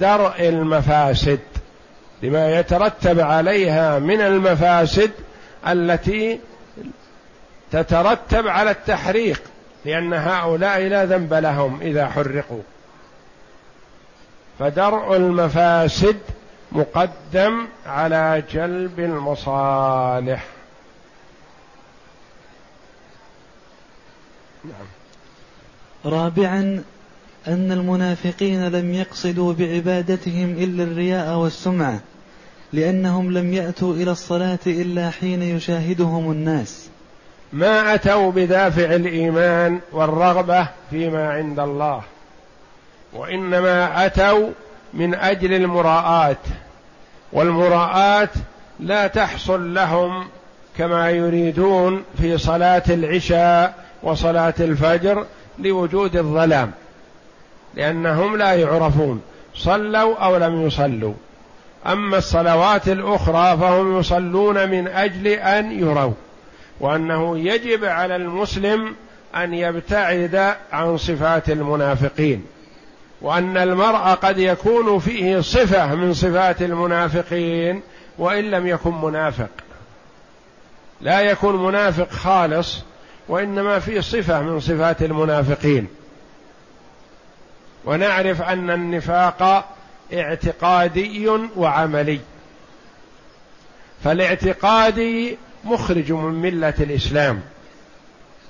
[0.00, 1.40] درء المفاسد.
[2.22, 5.10] لما يترتب عليها من المفاسد
[5.68, 6.40] التي
[7.72, 9.42] تترتب على التحريق
[9.84, 12.62] لأن هؤلاء لا ذنب لهم إذا حرقوا.
[14.58, 16.18] فدرء المفاسد
[16.72, 20.44] مقدم على جلب المصالح.
[24.64, 24.86] نعم.
[26.04, 26.84] رابعا
[27.48, 32.00] أن المنافقين لم يقصدوا بعبادتهم إلا الرياء والسمعة
[32.72, 36.88] لأنهم لم يأتوا إلى الصلاة إلا حين يشاهدهم الناس.
[37.52, 42.02] ما أتوا بدافع الإيمان والرغبة فيما عند الله
[43.12, 44.50] وإنما أتوا
[44.94, 46.38] من أجل المراءات
[47.32, 48.30] والمراءات
[48.80, 50.28] لا تحصل لهم
[50.78, 55.26] كما يريدون في صلاة العشاء وصلاة الفجر
[55.58, 56.72] لوجود الظلام.
[57.78, 59.22] لأنهم لا يعرفون
[59.54, 61.14] صلوا أو لم يصلوا.
[61.86, 66.12] أما الصلوات الأخرى فهم يصلون من أجل أن يروا
[66.80, 68.94] وأنه يجب على المسلم
[69.36, 72.44] أن يبتعد عن صفات المنافقين
[73.22, 77.82] وأن المرء قد يكون فيه صفة من صفات المنافقين
[78.18, 79.50] وإن لم يكن منافق.
[81.00, 82.82] لا يكون منافق خالص
[83.28, 85.88] وإنما فيه صفة من صفات المنافقين.
[87.84, 89.74] ونعرف أن النفاق
[90.12, 92.20] اعتقادي وعملي.
[94.04, 97.40] فالاعتقادي مخرج من ملة الإسلام.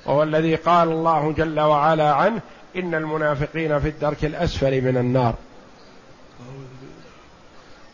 [0.07, 2.41] وهو الذي قال الله جل وعلا عنه
[2.77, 5.35] إن المنافقين في الدرك الأسفل من النار.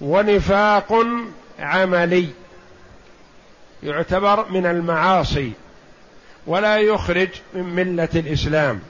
[0.01, 1.07] ونفاق
[1.59, 2.29] عملي.
[3.83, 5.53] يعتبر من المعاصي.
[6.47, 8.81] ولا يخرج من ملة الإسلام.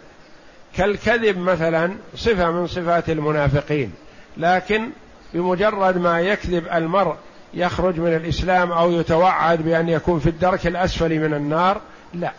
[0.77, 3.93] كالكذب مثلا صفة من صفات المنافقين.
[4.37, 4.91] لكن
[5.35, 7.17] بمجرد ما يكذب المرء
[7.55, 11.81] يخرج من الإسلام أو يتوعد بأن يكون في الدرك الأسفل من النار
[12.15, 12.33] لا.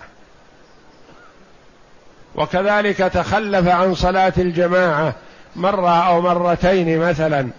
[2.35, 5.15] وكذلك تخلف عن صلاة الجماعة
[5.55, 7.49] مرة أو مرتين مثلا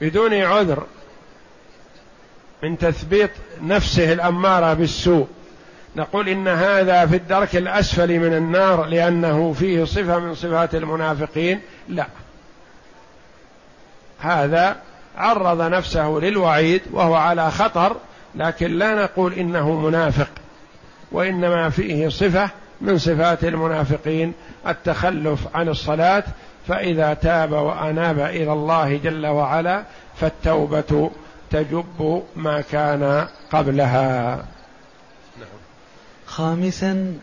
[0.00, 0.86] بدون عذر
[2.62, 3.30] من تثبيت
[3.62, 5.28] نفسه الأمارة بالسوء.
[5.96, 11.60] نقول إن هذا في الدرك الأسفل من النار لأنه فيه صفة من صفات المنافقين.
[11.88, 12.06] لا.
[14.20, 14.76] هذا
[15.16, 17.96] عرض نفسه للوعيد وهو على خطر
[18.34, 20.28] لكن لا نقول إنه منافق
[21.12, 24.32] وإنما فيه صفة من صفات المنافقين
[24.68, 26.24] التخلف عن الصلاة.
[26.68, 29.82] فإذا تاب وأناب إلى الله جل وعلا
[30.16, 31.10] فالتوبة
[31.50, 34.44] تجب ما كان قبلها.
[36.30, 37.14] خامسا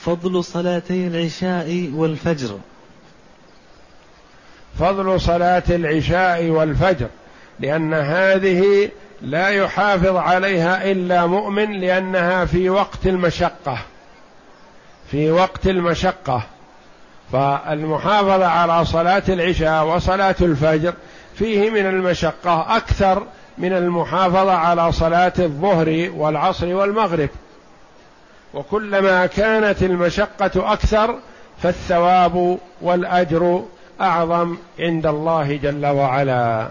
[0.00, 2.58] فضل صلاتي العشاء والفجر.
[4.78, 7.06] فضل صلاة العشاء والفجر
[7.60, 8.90] لأن هذه
[9.22, 13.78] لا يحافظ عليها إلا مؤمن لأنها في وقت المشقة.
[15.10, 16.42] في وقت المشقة.
[17.32, 20.94] فالمحافظة على صلاة العشاء وصلاة الفجر
[21.34, 23.22] فيه من المشقة أكثر
[23.58, 27.28] من المحافظة على صلاة الظهر والعصر والمغرب.
[28.54, 31.18] وكلما كانت المشقة أكثر
[31.62, 33.64] فالثواب والأجر
[34.00, 36.70] أعظم عند الله جل وعلا.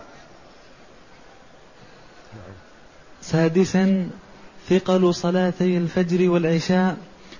[3.21, 4.09] سادسا
[4.69, 6.97] ثقل صلاتي الفجر والعشاء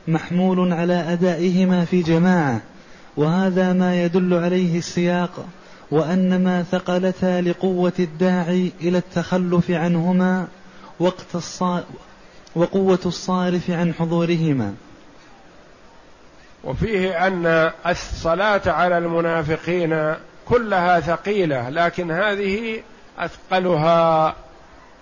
[0.07, 2.61] محمول على أدائهما في جماعة
[3.17, 5.45] وهذا ما يدل عليه السياق
[5.91, 10.47] وأنما ثقلتا لقوة الداعي إلى التخلف عنهما
[10.99, 11.35] وقت
[12.58, 14.76] وقوة الصارف عن حضورهما.
[16.64, 22.82] وفيه أن الصلاة على المنافقين كلها ثقيلة لكن هذه
[23.20, 24.36] أثقلها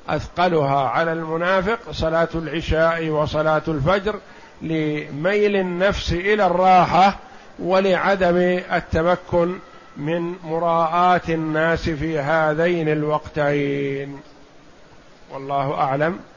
[0.10, 4.16] أثقلها على المنافق صلاة العشاء وصلاة الفجر
[4.62, 7.20] لميل النفس إلى الراحة
[7.60, 8.38] ولعدم
[8.72, 9.56] التمكن
[9.98, 14.20] من مراءاة الناس في هذين الوقتين.
[15.34, 16.20] والله أعلم.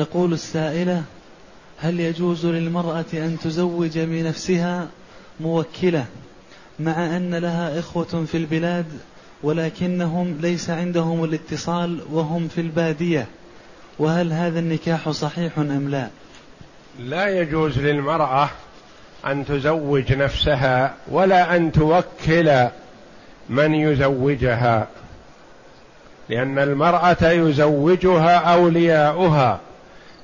[0.00, 1.02] تقول السائلة
[1.78, 4.88] هل يجوز للمرأة أن تزوج بنفسها
[5.40, 6.04] موكلة
[6.80, 8.86] مع أن لها إخوة في البلاد
[9.42, 13.26] ولكنهم ليس عندهم الاتصال وهم في البادية؟
[13.98, 16.08] وهل هذا النكاح صحيح أم لا؟
[17.00, 18.50] لا يجوز للمرأة
[19.26, 22.68] أن تزوج نفسها ولا أن توكل
[23.48, 24.88] من يزوجها
[26.28, 29.60] لأن المرأة يزوجها أولياؤها.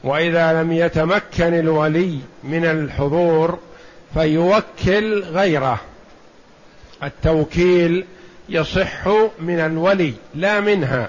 [0.06, 3.58] وإذا لم يتمكن الولي من الحضور
[4.14, 5.80] فيوكل غيره.
[7.02, 8.04] التوكيل
[8.48, 9.08] يصح
[9.40, 11.08] من الولي لا منها.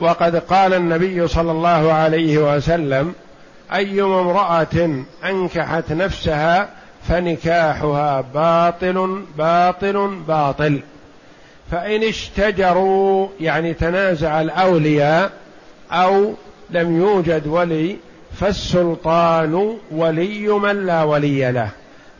[0.00, 3.14] وقد قال النبي صلى الله عليه وسلم
[3.72, 6.68] أيما امرأة أنكحت نفسها
[7.08, 10.80] فنكاحها باطل باطل باطل.
[11.70, 15.32] فإن اشتجروا يعني تنازع الأولياء
[15.90, 16.34] أو
[16.72, 17.96] لم يوجد ولي
[18.40, 21.70] فالسلطان ولي من لا ولي له.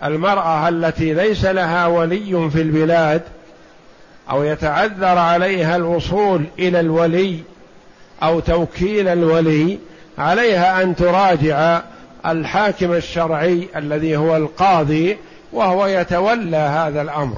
[0.04, 3.22] المرأة التي ليس لها ولي في البلاد
[4.30, 7.38] أو يتعذر عليها الوصول إلى الولي
[8.22, 9.78] أو توكيل الولي
[10.18, 11.80] عليها أن تراجع
[12.26, 15.16] الحاكم الشرعي الذي هو القاضي
[15.52, 17.36] وهو يتولى هذا الأمر.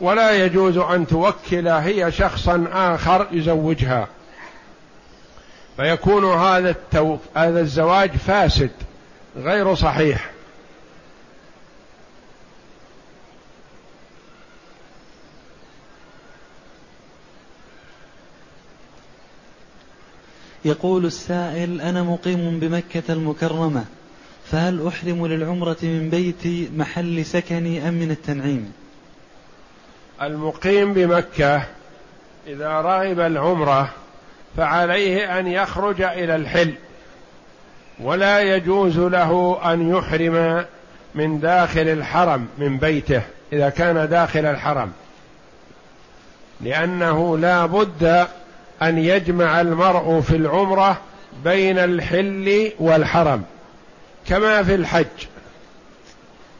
[0.00, 4.08] ولا يجوز أن توكل هي شخصا آخر يزوجها.
[5.78, 7.16] فيكون هذا التو...
[7.36, 8.70] هذا الزواج فاسد
[9.36, 10.30] غير صحيح.
[20.64, 23.84] يقول السائل أنا مقيم بمكة المكرمة
[24.50, 28.72] فهل أحرم للعمرة من بيتي محل سكني أم من التنعيم؟
[30.22, 31.62] المقيم بمكة
[32.46, 33.90] إذا رغب العمرة
[34.56, 36.74] فعليه أن يخرج إلى الحل
[38.00, 40.64] ولا يجوز له أن يحرم
[41.14, 43.22] من داخل الحرم من بيته
[43.52, 44.92] إذا كان داخل الحرم
[46.60, 48.26] لأنه لا بد
[48.82, 51.00] أن يجمع المرء في العمرة
[51.44, 53.42] بين الحل والحرم
[54.28, 55.06] كما في الحج.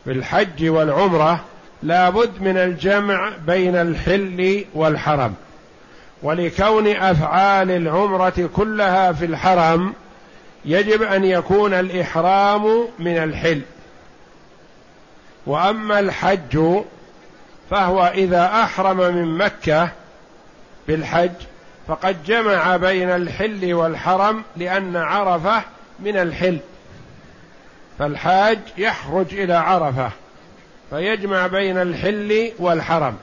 [0.04, 1.44] في الحج والعمرة
[1.82, 5.34] لا بد من الجمع بين الحل والحرم.
[6.22, 9.94] ولكون أفعال العمرة كلها في الحرم
[10.64, 13.60] يجب أن يكون الإحرام من الحل.
[15.46, 16.82] وأما الحج
[17.70, 19.88] فهو إذا أحرم من مكة
[20.88, 21.30] بالحج
[21.88, 25.62] فقد جمع بين الحل والحرم لأن عرفة
[26.00, 26.58] من الحل.
[27.98, 30.10] فالحاج يخرج إلى عرفة
[30.90, 33.16] فيجمع بين الحل والحرم.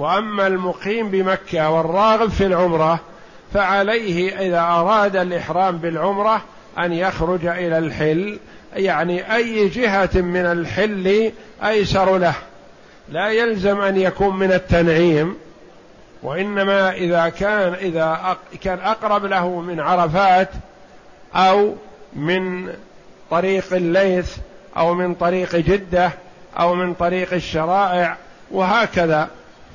[0.00, 3.00] وأما المقيم بمكة والراغب في العمرة
[3.54, 6.42] فعليه إذا أراد الإحرام بالعمرة
[6.78, 8.38] أن يخرج إلى الحل
[8.76, 11.32] يعني أي جهة من الحل
[11.64, 12.34] أيسر له.
[13.08, 15.36] لا يلزم أن يكون من التنعيم
[16.22, 20.48] وإنما إذا كان إذا كان أقرب له من عرفات
[21.34, 21.74] أو
[22.12, 22.72] من
[23.30, 24.36] طريق الليث
[24.76, 26.10] أو من طريق جدة
[26.58, 28.16] أو من طريق الشرائع
[28.50, 29.28] وهكذا.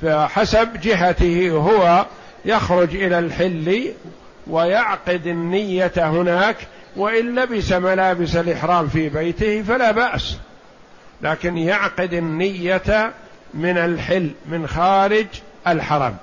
[0.06, 2.06] فحسب جهته هو
[2.46, 3.94] يخرج إلى الحل
[4.48, 6.56] ويعقد النية هناك
[6.96, 10.38] وإن لبس ملابس الإحرام في بيته فلا بأس.
[11.22, 13.14] لكن يعقد النية
[13.54, 15.28] من الحل من خارج
[15.68, 16.16] الحرم.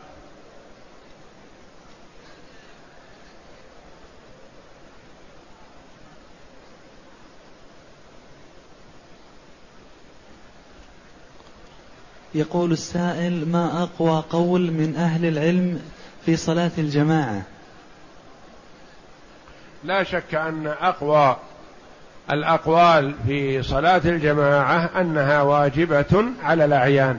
[12.34, 15.80] يقول السائل ما أقوى قول من أهل العلم
[16.26, 17.42] في صلاة الجماعة؟
[19.84, 21.36] لا شك أن أقوى
[22.30, 27.18] الأقوال في صلاة الجماعة أنها واجبة على الأعيان.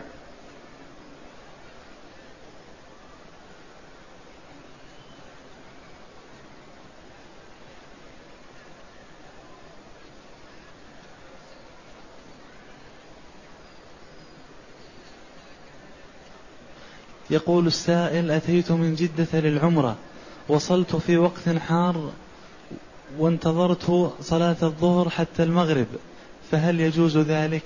[17.33, 19.95] يقول السائل أتيت من جدة للعمرة
[20.49, 22.11] وصلت في وقت حار
[23.19, 25.87] وانتظرت صلاة الظهر حتى المغرب
[26.51, 27.63] فهل يجوز ذلك؟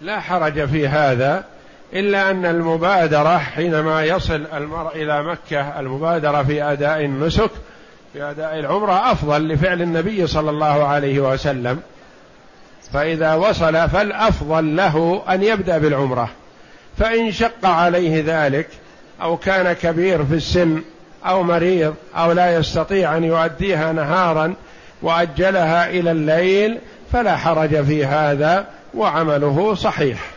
[0.00, 1.44] لا حرج في هذا
[1.92, 7.50] إلا أن المبادرة حينما يصل المرء إلى مكة المبادرة في أداء النسك
[8.12, 11.80] في أداء العمرة أفضل لفعل النبي صلى الله عليه وسلم
[12.92, 16.30] فإذا وصل فالأفضل له أن يبدأ بالعمرة
[16.98, 18.68] فإن شق عليه ذلك
[19.22, 20.82] أو كان كبير في السن
[21.26, 24.54] أو مريض أو لا يستطيع أن يؤديها نهارا
[25.02, 26.78] وأجلها إلى الليل
[27.12, 30.33] فلا حرج في هذا وعمله صحيح.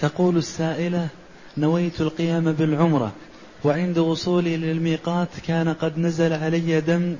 [0.00, 1.08] تقول السائلة
[1.58, 3.12] نويت القيام بالعمرة
[3.64, 7.16] وعند وصولي للميقات كان قد نزل علي دم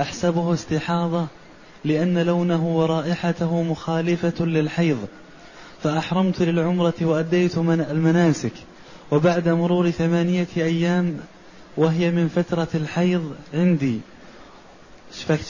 [0.00, 1.26] أحسبه استحاضة
[1.84, 4.98] لأن لونه ورائحته مخالفة للحيض.
[5.82, 8.52] فأحرمت للعمرة وأديت من المناسك.
[9.10, 11.16] وبعد مرور ثمانية أيام
[11.76, 14.00] وهي من فترة الحيض عندي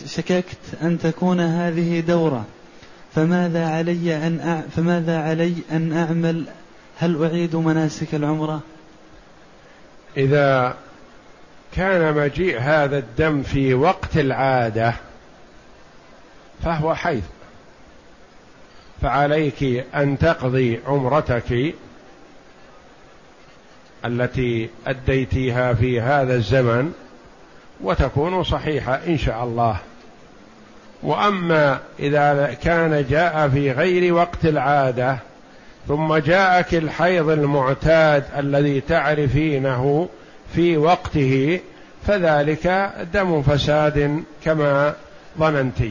[0.06, 2.44] شككت أن تكون هذه دورة.
[3.14, 6.44] فماذا علي أن فماذا علي أن أعمل
[6.98, 8.60] هل أعيد مناسك العمرة؟
[10.16, 10.76] إذا
[11.74, 14.94] كان مجيء هذا الدم في وقت العادة
[16.64, 17.22] فهو حيض.
[19.02, 21.74] فعليك أن تقضي عمرتك
[24.04, 26.92] التي أديتيها في هذا الزمن
[27.80, 29.78] وتكون صحيحة إن شاء الله.
[31.02, 35.18] وأما إذا كان جاء في غير وقت العادة
[35.88, 40.08] ثم جاءك الحيض المعتاد الذي تعرفينه
[40.54, 41.60] في وقته
[42.06, 44.94] فذلك دم فساد كما
[45.38, 45.82] ظننتِ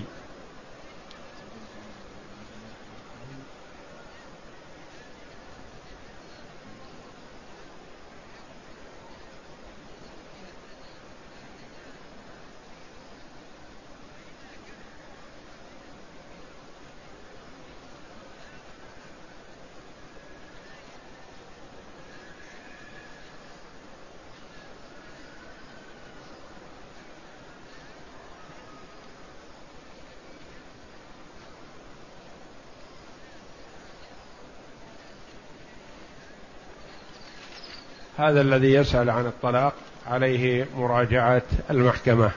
[38.17, 39.73] هذا الذي يسأل عن الطلاق
[40.07, 42.31] عليه مراجعة المحكمة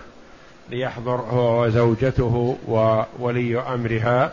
[0.70, 4.32] ليحضر هو وزوجته وولي أمرها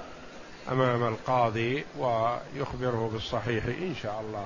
[0.72, 4.46] أمام القاضي ويخبره بالصحيح إن شاء الله.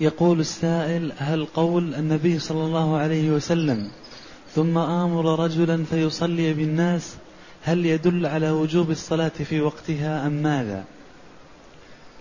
[0.00, 3.90] يقول السائل هل قول النبي صلى الله عليه وسلم
[4.54, 7.16] ثم آمر رجلا فيصلي بالناس
[7.64, 10.84] هل يدل على وجوب الصلاة في وقتها أم ماذا؟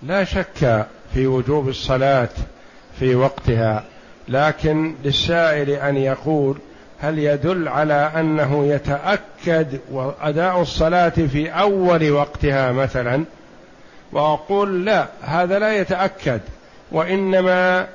[0.04, 2.30] لا شك في وجوب الصلاة
[3.00, 3.84] في وقتها
[4.28, 6.58] لكن للسائل أن يقول
[7.00, 13.26] هل يدل على أنه يتأكد وأداء الصلاة في أول وقتها مثلا
[14.12, 16.42] وأقول لا هذا لا يتأكد
[16.96, 17.88] وإنما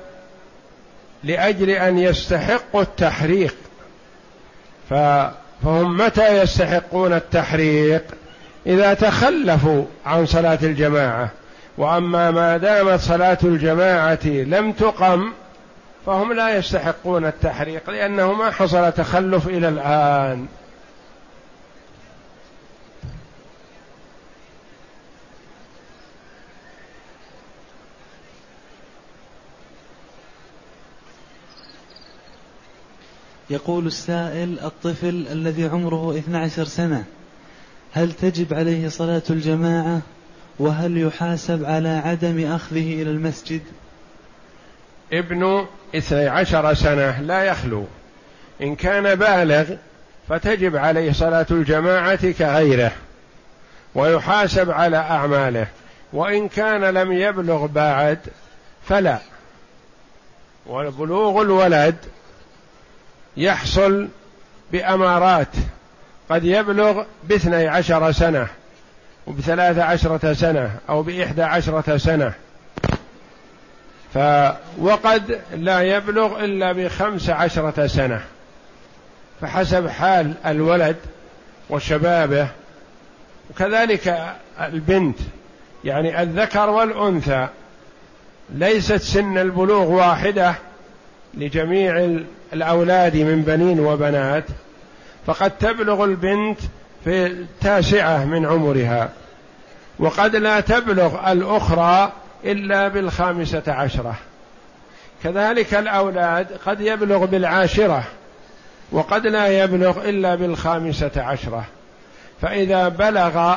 [1.23, 3.55] لأجل أن يستحقوا التحريق.
[4.89, 8.03] فهم متى يستحقون التحريق؟
[8.65, 11.29] إذا تخلفوا عن صلاة الجماعة.
[11.77, 15.31] وأما ما دامت صلاة الجماعة لم تقم
[16.05, 20.45] فهم لا يستحقون التحريق لأنه ما حصل تخلف إلى الآن.
[33.51, 37.03] يقول السائل الطفل الذي عمره 12 سنة
[37.93, 40.01] هل تجب عليه صلاة الجماعة؟
[40.59, 43.61] وهل يحاسب على عدم أخذه إلى المسجد؟
[45.13, 47.85] ابن اثني عشر سنة لا يخلو.
[48.61, 49.75] إن كان بالغ
[50.29, 52.91] فتجب عليه صلاة الجماعة كغيره
[53.95, 55.67] ويحاسب على أعماله.
[56.13, 58.19] وإن كان لم يبلغ بعد
[58.83, 59.19] فلا.
[60.67, 61.95] وبلوغ الولد
[63.37, 64.07] يحصل
[64.71, 65.55] بأمارات.
[66.29, 68.47] قد يبلغ باثني عشر سنة
[69.27, 72.33] وبثلاث عشرة سنة أو بإحدى عشرة سنة.
[74.13, 74.17] ف
[74.77, 78.21] وقد لا يبلغ إلا بخمس عشرة سنة.
[79.41, 80.95] فحسب حال الولد
[81.69, 82.47] وشبابه
[83.49, 85.17] وكذلك البنت.
[85.83, 87.47] يعني الذكر والأنثى
[88.49, 90.55] ليست سن البلوغ واحدة
[91.33, 92.19] لجميع
[92.53, 94.43] الأولاد من بنين وبنات
[95.25, 96.59] فقد تبلغ البنت
[97.03, 99.09] في التاسعة من عمرها
[99.99, 102.11] وقد لا تبلغ الأخرى
[102.45, 104.15] إلا بالخامسة عشرة.
[105.23, 108.03] كذلك الأولاد قد يبلغ بالعاشرة
[108.91, 111.65] وقد لا يبلغ إلا بالخامسة عشرة.
[112.41, 113.55] فإذا بلغ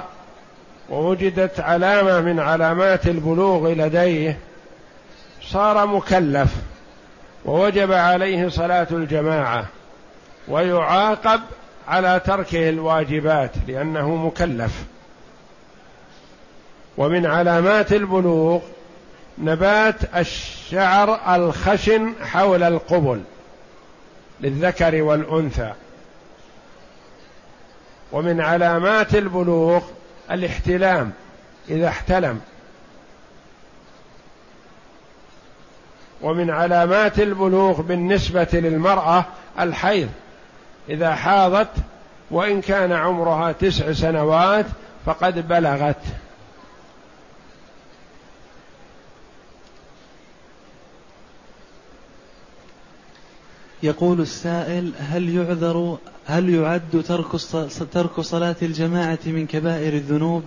[0.90, 4.38] ووجدت علامة من علامات البلوغ لديه
[5.42, 6.54] صار مكلف.
[7.44, 9.66] ووجب عليه صلاة الجماعة
[10.48, 11.40] ويعاقب
[11.88, 14.84] على تركه الواجبات لأنه مكلف.
[16.96, 18.60] ومن علامات البلوغ
[19.38, 23.22] نبات الشعر الخشن حول القبل
[24.40, 25.72] للذكر والأنثى.
[28.12, 29.82] ومن علامات البلوغ
[30.30, 31.12] الاحتلام
[31.68, 32.40] إذا احتلم.
[36.24, 39.24] ومن علامات البلوغ بالنسبة للمرأة
[39.60, 40.08] الحيض
[40.88, 41.70] إذا حاضت
[42.30, 44.66] وإن كان عمرها تسع سنوات
[45.06, 46.02] فقد بلغت
[53.82, 57.28] يقول السائل هل يعذر هل يعد ترك
[57.92, 60.42] ترك صلاة الجماعة من كبائر الذنوب؟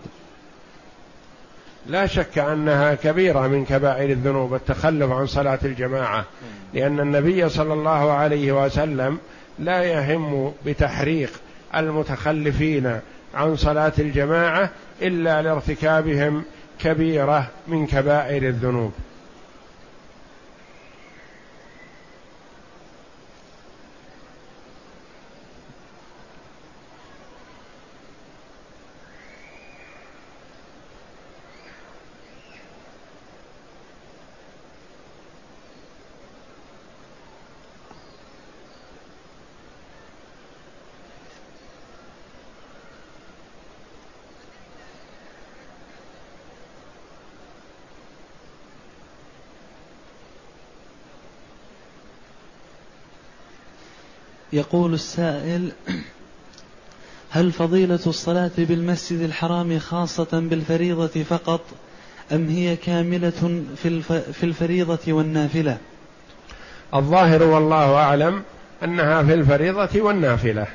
[1.87, 6.25] لا شك أنها كبيرة من كبائر الذنوب التخلف عن صلاة الجماعة.
[6.73, 9.17] لأن النبي صلى الله عليه وسلم
[9.59, 11.29] لا يهم بتحريق
[11.75, 12.99] المتخلفين
[13.35, 14.69] عن صلاة الجماعة
[15.01, 16.43] إلا لارتكابهم
[16.79, 18.91] كبيرة من كبائر الذنوب.
[54.57, 55.71] يقول السائل
[57.29, 61.61] هل فضيلة الصلاة بالمسجد الحرام خاصة بالفريضة فقط
[62.31, 63.63] أم هي كاملة
[64.33, 65.77] في الفريضة والنافلة؟
[66.95, 68.43] الظاهر والله أعلم
[68.83, 70.67] أنها في الفريضة والنافلة.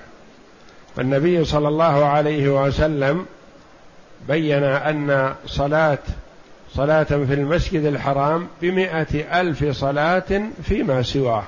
[0.97, 3.27] والنبي صلى الله عليه وسلم
[4.29, 5.99] بين أن صلاة
[6.75, 11.45] صلاة في المسجد الحرام بمئة ألف صلاة فيما سواه.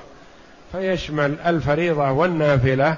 [0.71, 2.97] فيشمل الفريضة والنافلة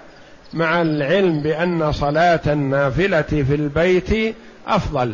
[0.53, 4.35] مع العلم بأن صلاة النافلة في البيت
[4.67, 5.13] أفضل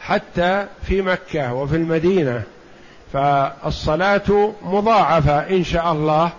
[0.00, 2.42] حتى في مكة وفي المدينة.
[3.12, 6.30] فالصلاة مضاعفة إن شاء الله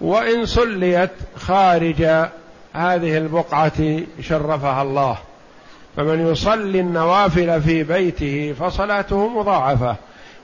[0.00, 2.02] وإن صليت خارج
[2.72, 5.18] هذه البقعة شرفها الله.
[5.96, 9.96] فمن يصلي النوافل في بيته فصلاته مضاعفة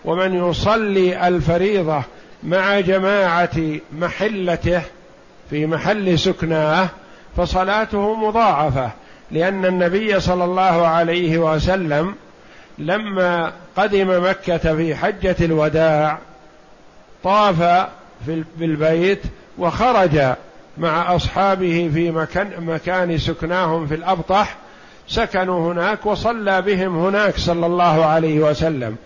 [0.05, 2.03] ومن يصلي الفريضة
[2.43, 3.59] مع جماعة
[3.99, 4.82] محلته
[5.51, 6.89] في محل سكناه
[7.37, 8.91] فصلاته مضاعفة
[9.30, 12.14] لأن النبي صلى الله عليه وسلم
[12.78, 16.18] لما قدم مكة في حجة الوداع
[17.24, 17.87] طاف
[18.57, 19.22] بالبيت
[19.59, 20.20] وخرج
[20.78, 24.57] مع أصحابه في مكان, مكان سكناهم في الأبطح
[25.09, 28.97] سكنوا هناك وصلى بهم هناك صلى الله عليه وسلم.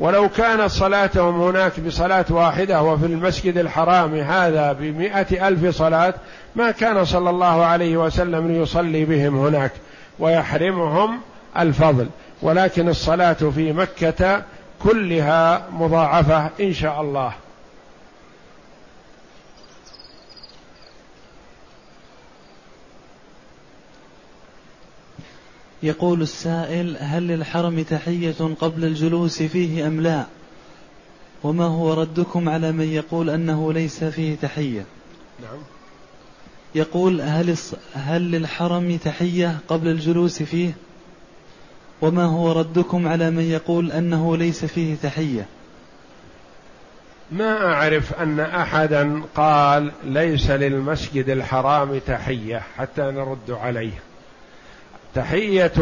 [0.00, 6.14] ولو كانت صلاتهم هناك بصلاة واحدة وفي المسجد الحرام هذا بمئة ألف صلاة
[6.56, 9.72] ما كان صلى الله عليه وسلم ليصلي بهم هناك
[10.18, 11.20] ويحرمهم
[11.58, 12.06] الفضل.
[12.42, 14.42] ولكن الصلاة في مكة
[14.82, 17.32] كلها مضاعفة إن شاء الله.
[25.82, 30.26] يقول السائل هل للحرم تحية قبل الجلوس فيه أم لا؟
[31.42, 34.84] وما هو ردكم على من يقول أنه ليس فيه تحية؟
[35.42, 35.58] نعم.
[36.74, 37.56] يقول هل,
[37.94, 40.72] هل للحرم تحية قبل الجلوس فيه؟
[42.02, 45.46] وما هو ردكم على من يقول أنه ليس فيه تحية؟
[47.32, 54.07] ما أعرف أن أحدا قال ليس للمسجد الحرام تحية حتى نرد عليه.
[55.18, 55.72] تحية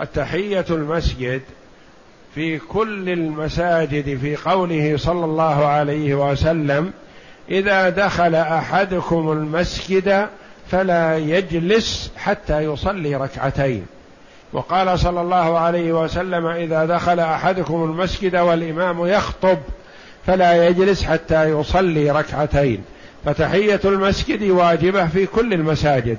[0.00, 1.40] التحية المسجد
[2.34, 6.92] في كل المساجد في قوله صلى الله عليه وسلم
[7.50, 10.26] إذا دخل أحدكم المسجد
[10.70, 13.86] فلا يجلس حتى يصلي ركعتين.
[14.52, 19.58] وقال صلى الله عليه وسلم إذا دخل أحدكم المسجد والإمام يخطب
[20.26, 22.84] فلا يجلس حتى يصلي ركعتين.
[23.24, 26.18] فتحية المسجد واجبة في كل المساجد.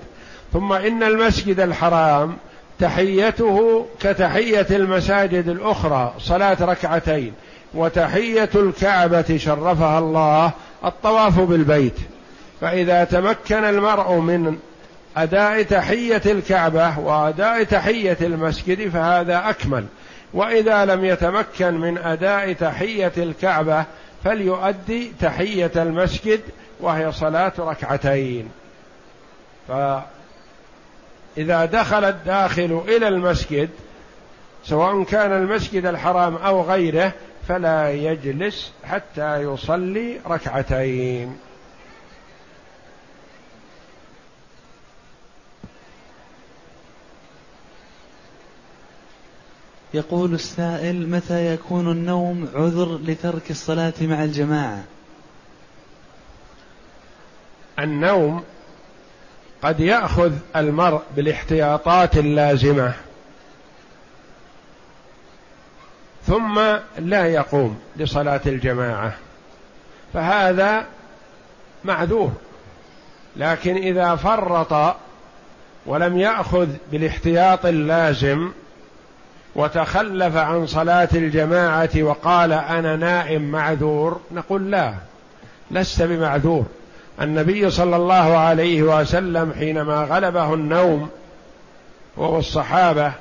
[0.53, 2.37] ثم إن المسجد الحرام
[2.79, 7.33] تحيته كتحية المساجد الأخرى صلاة ركعتين
[7.73, 10.51] وتحية الكعبة شرفها الله
[10.85, 11.95] الطواف بالبيت.
[12.61, 14.57] فإذا تمكن المرء من
[15.17, 19.85] أداء تحية الكعبة وأداء تحية المسجد فهذا أكمل.
[20.33, 23.85] وإذا لم يتمكن من أداء تحية الكعبة
[24.23, 26.41] فليؤدي تحية المسجد
[26.79, 28.49] وهي صلاة ركعتين.
[31.35, 33.69] فإذا دخل الداخل إلى المسجد
[34.63, 37.13] سواء كان المسجد الحرام أو غيره
[37.47, 41.37] فلا يجلس حتى يصلي ركعتين.
[49.93, 54.83] يقول السائل متى يكون النوم عذر لترك الصلاة مع الجماعة؟
[57.79, 58.43] النوم
[59.63, 62.93] قد يأخذ المرء بالاحتياطات اللازمة.
[66.27, 66.59] ثم
[66.99, 69.13] لا يقوم لصلاة الجماعة.
[70.13, 70.85] فهذا
[71.83, 72.31] معذور.
[73.37, 74.95] لكن إذا فرط
[75.85, 78.51] ولم يأخذ بالاحتياط اللازم
[79.55, 84.93] وتخلف عن صلاة الجماعة وقال أنا نائم معذور نقول لا
[85.71, 86.65] لست بمعذور.
[87.21, 91.09] النبي صلى الله عليه وسلم حينما غلبه النوم
[92.17, 93.11] وهو الصحابة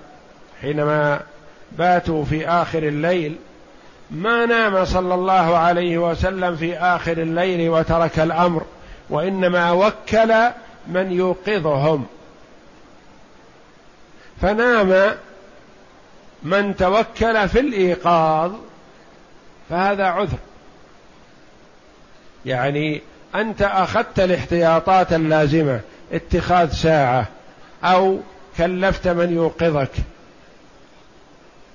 [0.61, 1.21] حينما
[1.73, 3.37] باتوا في آخر الليل
[4.11, 8.63] ما نام صلى الله عليه وسلم في آخر الليل وترك الأمر
[9.11, 10.35] وإنما وكل
[10.87, 12.07] من يوقظهم.
[14.43, 15.15] فنام
[16.43, 18.53] من توكل في الإيقاظ
[19.71, 20.39] فهذا عذر.
[22.47, 23.03] يعني
[23.35, 25.81] أنت أخذت الاحتياطات اللازمة
[26.13, 27.27] اتخاذ ساعة
[27.85, 28.19] أو
[28.59, 29.91] كلفت من يوقظك.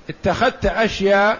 [0.09, 1.37] اتخذت أشياء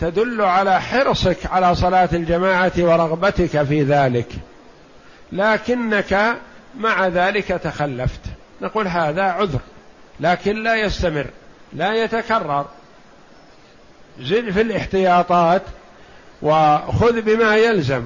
[0.00, 4.28] تدل على حرصك على صلاة الجماعة ورغبتك في ذلك.
[5.32, 6.36] لكنك
[6.78, 8.20] مع ذلك تخلفت.
[8.62, 9.60] نقول هذا عذر
[10.20, 11.26] لكن لا يستمر
[11.72, 12.66] لا يتكرر.
[14.20, 15.62] زد في الاحتياطات
[16.42, 18.04] وخذ بما يلزم.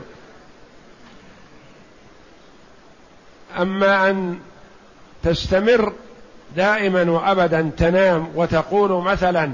[3.58, 4.38] أما أن
[5.22, 5.92] تستمر
[6.56, 9.52] دائما وأبدا تنام وتقول مثلا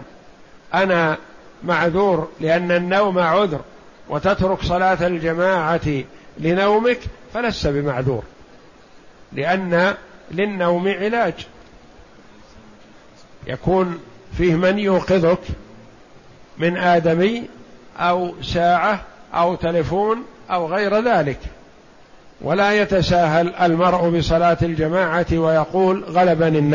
[0.75, 1.17] أنا
[1.65, 3.61] معذور لأن النوم عذر
[4.09, 6.03] وتترك صلاة الجماعة
[6.39, 6.99] لنومك
[7.35, 8.23] فلست بمعذور
[9.33, 9.95] لأن
[10.31, 11.47] للنوم علاج.
[13.47, 13.99] يكون
[14.37, 15.41] فيه من يوقظك
[16.59, 17.49] من آدمي
[17.99, 19.01] أو ساعة
[19.35, 21.39] أو تلفون أو غير ذلك.
[22.41, 26.75] ولا يتساهل المرء بصلاة الجماعة ويقول غلبني النوم.